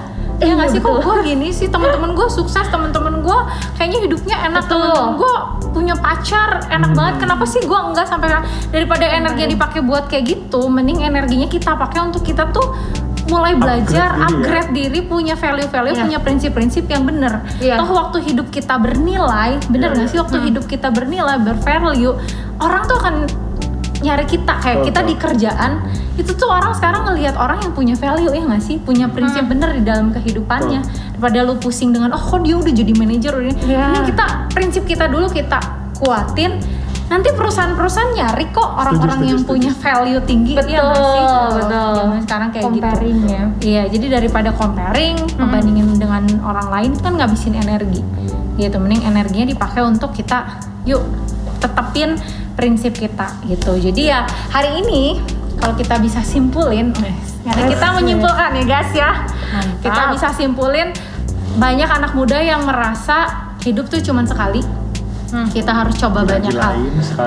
[0.44, 3.38] ya Iya, nggak sih kok gue gini sih teman-teman gue sukses teman-teman gue
[3.74, 5.34] kayaknya hidupnya enak teman-teman gue
[5.70, 6.94] punya pacar enak Hmm.
[6.94, 8.28] banget kenapa sih gue enggak sampai
[8.68, 12.76] daripada energi yang dipakai buat kayak gitu mending energinya kita pakai untuk kita tuh
[13.24, 14.28] mulai belajar diri ya.
[14.28, 16.04] upgrade diri punya value-value Iya.
[16.04, 17.80] punya prinsip-prinsip yang bener Iya.
[17.80, 20.12] toh waktu hidup kita bernilai bener Iya, nggak iya.
[20.12, 22.14] sih waktu hidup kita bernilai bervalue
[22.60, 23.14] orang tuh akan
[24.04, 25.24] nyari kita kayak Betul, kita di betul.
[25.24, 25.72] kerjaan
[26.14, 28.76] itu tuh orang sekarang ngelihat orang yang punya value ya nggak sih?
[28.78, 30.80] Punya prinsip bener di dalam kehidupannya.
[31.16, 33.62] Daripada lu pusing dengan oh kok dia udah jadi manajer udah ini?
[33.66, 33.84] Iya.
[33.90, 35.58] Ini kita prinsip kita dulu kita
[35.98, 36.60] kuatin.
[37.04, 39.50] Nanti perusahaan-perusahaan nyari kok orang-orang yang setuju.
[39.50, 41.24] punya value tinggi betul ya nggak sih?
[41.58, 43.44] Betul zaman sekarang kayak comparing gitu ya.
[43.60, 48.00] Iya, jadi daripada comparing, membandingin dengan orang lain kan ngabisin energi.
[48.56, 51.02] Gitu, mending energinya dipakai untuk kita, yuk
[51.60, 52.16] tetepin
[52.54, 53.76] prinsip kita gitu.
[53.78, 55.20] Jadi ya hari ini
[55.58, 56.90] kalau kita bisa simpulin,
[57.46, 59.80] karena kita menyimpulkan ya guys ya, Mantap.
[59.80, 60.88] kita bisa simpulin
[61.56, 64.83] banyak anak muda yang merasa hidup tuh cuman sekali.
[65.26, 65.48] Hmm.
[65.48, 66.74] Kita harus coba banyak hal.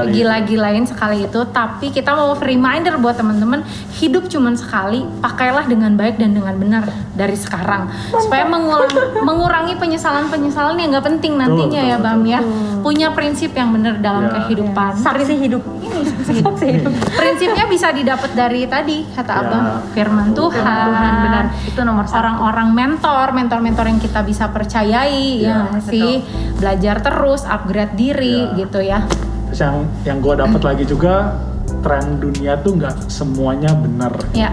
[0.07, 1.19] Gila-gilain sekali.
[1.19, 1.41] itu.
[1.45, 6.83] Tapi kita mau reminder buat teman-teman hidup cuman sekali pakailah dengan baik dan dengan benar
[7.11, 7.89] dari sekarang.
[8.11, 8.87] Supaya mengulang,
[9.27, 12.39] mengurangi penyesalan-penyesalan yang nggak penting nantinya betul, ya Bam ya.
[12.79, 14.43] Punya prinsip yang benar dalam Ya.
[14.43, 14.91] kehidupan.
[14.97, 15.63] Saksi hidup.
[15.79, 16.93] Ini saksi hidup.
[17.09, 19.41] Prinsipnya bisa didapat dari tadi kata Ya.
[19.41, 21.45] abang firman Tuhan, Tuhan, benar.
[21.63, 22.19] Itu nomor satu.
[22.19, 26.21] orang-orang mentor mentor-mentor yang kita bisa percayai ya, Ya, sih
[26.57, 28.57] belajar terus upgrade diri Ya.
[28.57, 28.99] gitu ya
[29.47, 31.37] Terus yang yang gue dapat lagi juga
[31.79, 34.11] tren dunia tuh nggak semuanya benar.
[34.33, 34.51] ya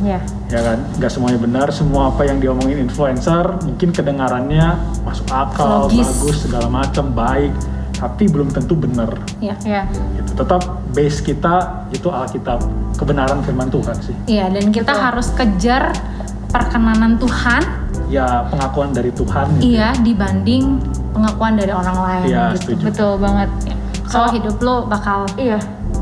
[0.00, 0.16] Iya.
[0.48, 4.72] ya kan nggak semuanya benar semua apa yang diomongin influencer mungkin kedengarannya
[5.02, 6.08] masuk akal Logis.
[6.08, 7.52] bagus segala macam baik
[7.92, 9.60] tapi belum tentu benar Iya.
[9.60, 9.82] Iya.
[10.16, 11.54] gitu tetap base kita
[11.90, 12.64] itu Alkitab
[12.96, 15.04] kebenaran firman Tuhan sih Iya, dan kita Betul.
[15.04, 15.92] harus kejar
[16.48, 17.60] perkenanan Tuhan
[18.08, 19.68] ya pengakuan dari Tuhan gitu.
[19.70, 20.80] iya dibanding
[21.10, 22.60] pengakuan dari orang lain Iya, gitu.
[22.76, 22.82] setuju.
[22.86, 23.48] Betul banget.
[24.04, 25.58] So Kalau- hidup lo bakal Iya.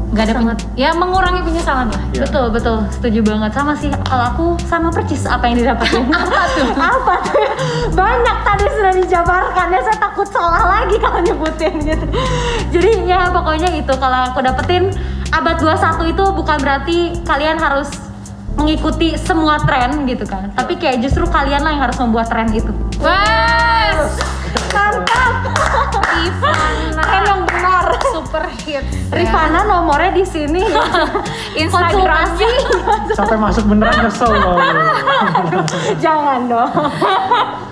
[0.09, 0.56] nggak ada Sangat.
[0.59, 2.02] pen- ya mengurangi penyesalan lah.
[2.11, 2.20] Iya.
[2.24, 6.68] Betul betul setuju banget sama sih kalau aku sama percis apa yang didapetin apa tuh
[6.74, 7.44] apa tuh
[7.92, 12.06] banyak tadi sudah dijabarkan ya saya takut salah lagi kalau nyebutin gitu
[12.70, 14.88] jadi ya pokoknya itu kalau aku dapetin
[15.28, 15.76] abad 21
[16.09, 17.92] itu bukan berarti kalian harus
[18.56, 22.72] mengikuti semua tren gitu kan tapi kayak justru kalian lah yang harus membuat tren itu
[22.98, 24.09] Wes,
[24.70, 25.32] mantap
[26.08, 28.66] Rifana, tren yang benar super hits.
[28.66, 29.14] ya.
[29.14, 30.60] Rifana nomornya di sini
[31.62, 32.50] Instagramnya.
[33.14, 34.58] sampai masuk beneran nyesel loh
[36.04, 36.72] jangan dong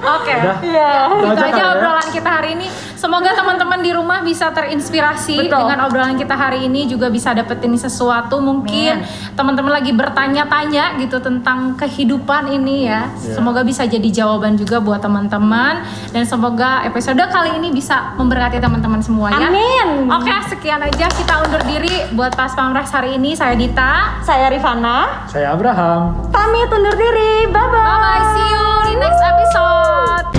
[0.06, 0.30] Oke.
[0.30, 0.56] Udah.
[0.62, 0.92] Iya.
[1.18, 1.72] Itu aja aja ya.
[1.74, 2.70] obrolan kita hari ini.
[2.94, 5.58] Semoga teman-teman di rumah bisa terinspirasi Betul.
[5.58, 9.02] dengan obrolan kita hari ini juga bisa dapetin sesuatu mungkin
[9.34, 13.10] teman-teman lagi bertanya-tanya gitu tentang kehidupan ini ya.
[13.10, 13.34] Iya.
[13.34, 15.82] Semoga bisa jadi jawaban juga buat teman-teman
[16.14, 19.50] dan semoga episode kali ini bisa memberkati teman-teman semua ya.
[19.50, 20.06] Amin.
[20.08, 23.34] Oke, sekian aja kita undur diri buat Pas Pamres hari ini.
[23.34, 24.22] Saya Dita.
[24.22, 29.22] Saya Rifana saya Abraham pamit undur diri bye bye Bye bye, see you di next
[29.22, 30.35] episode.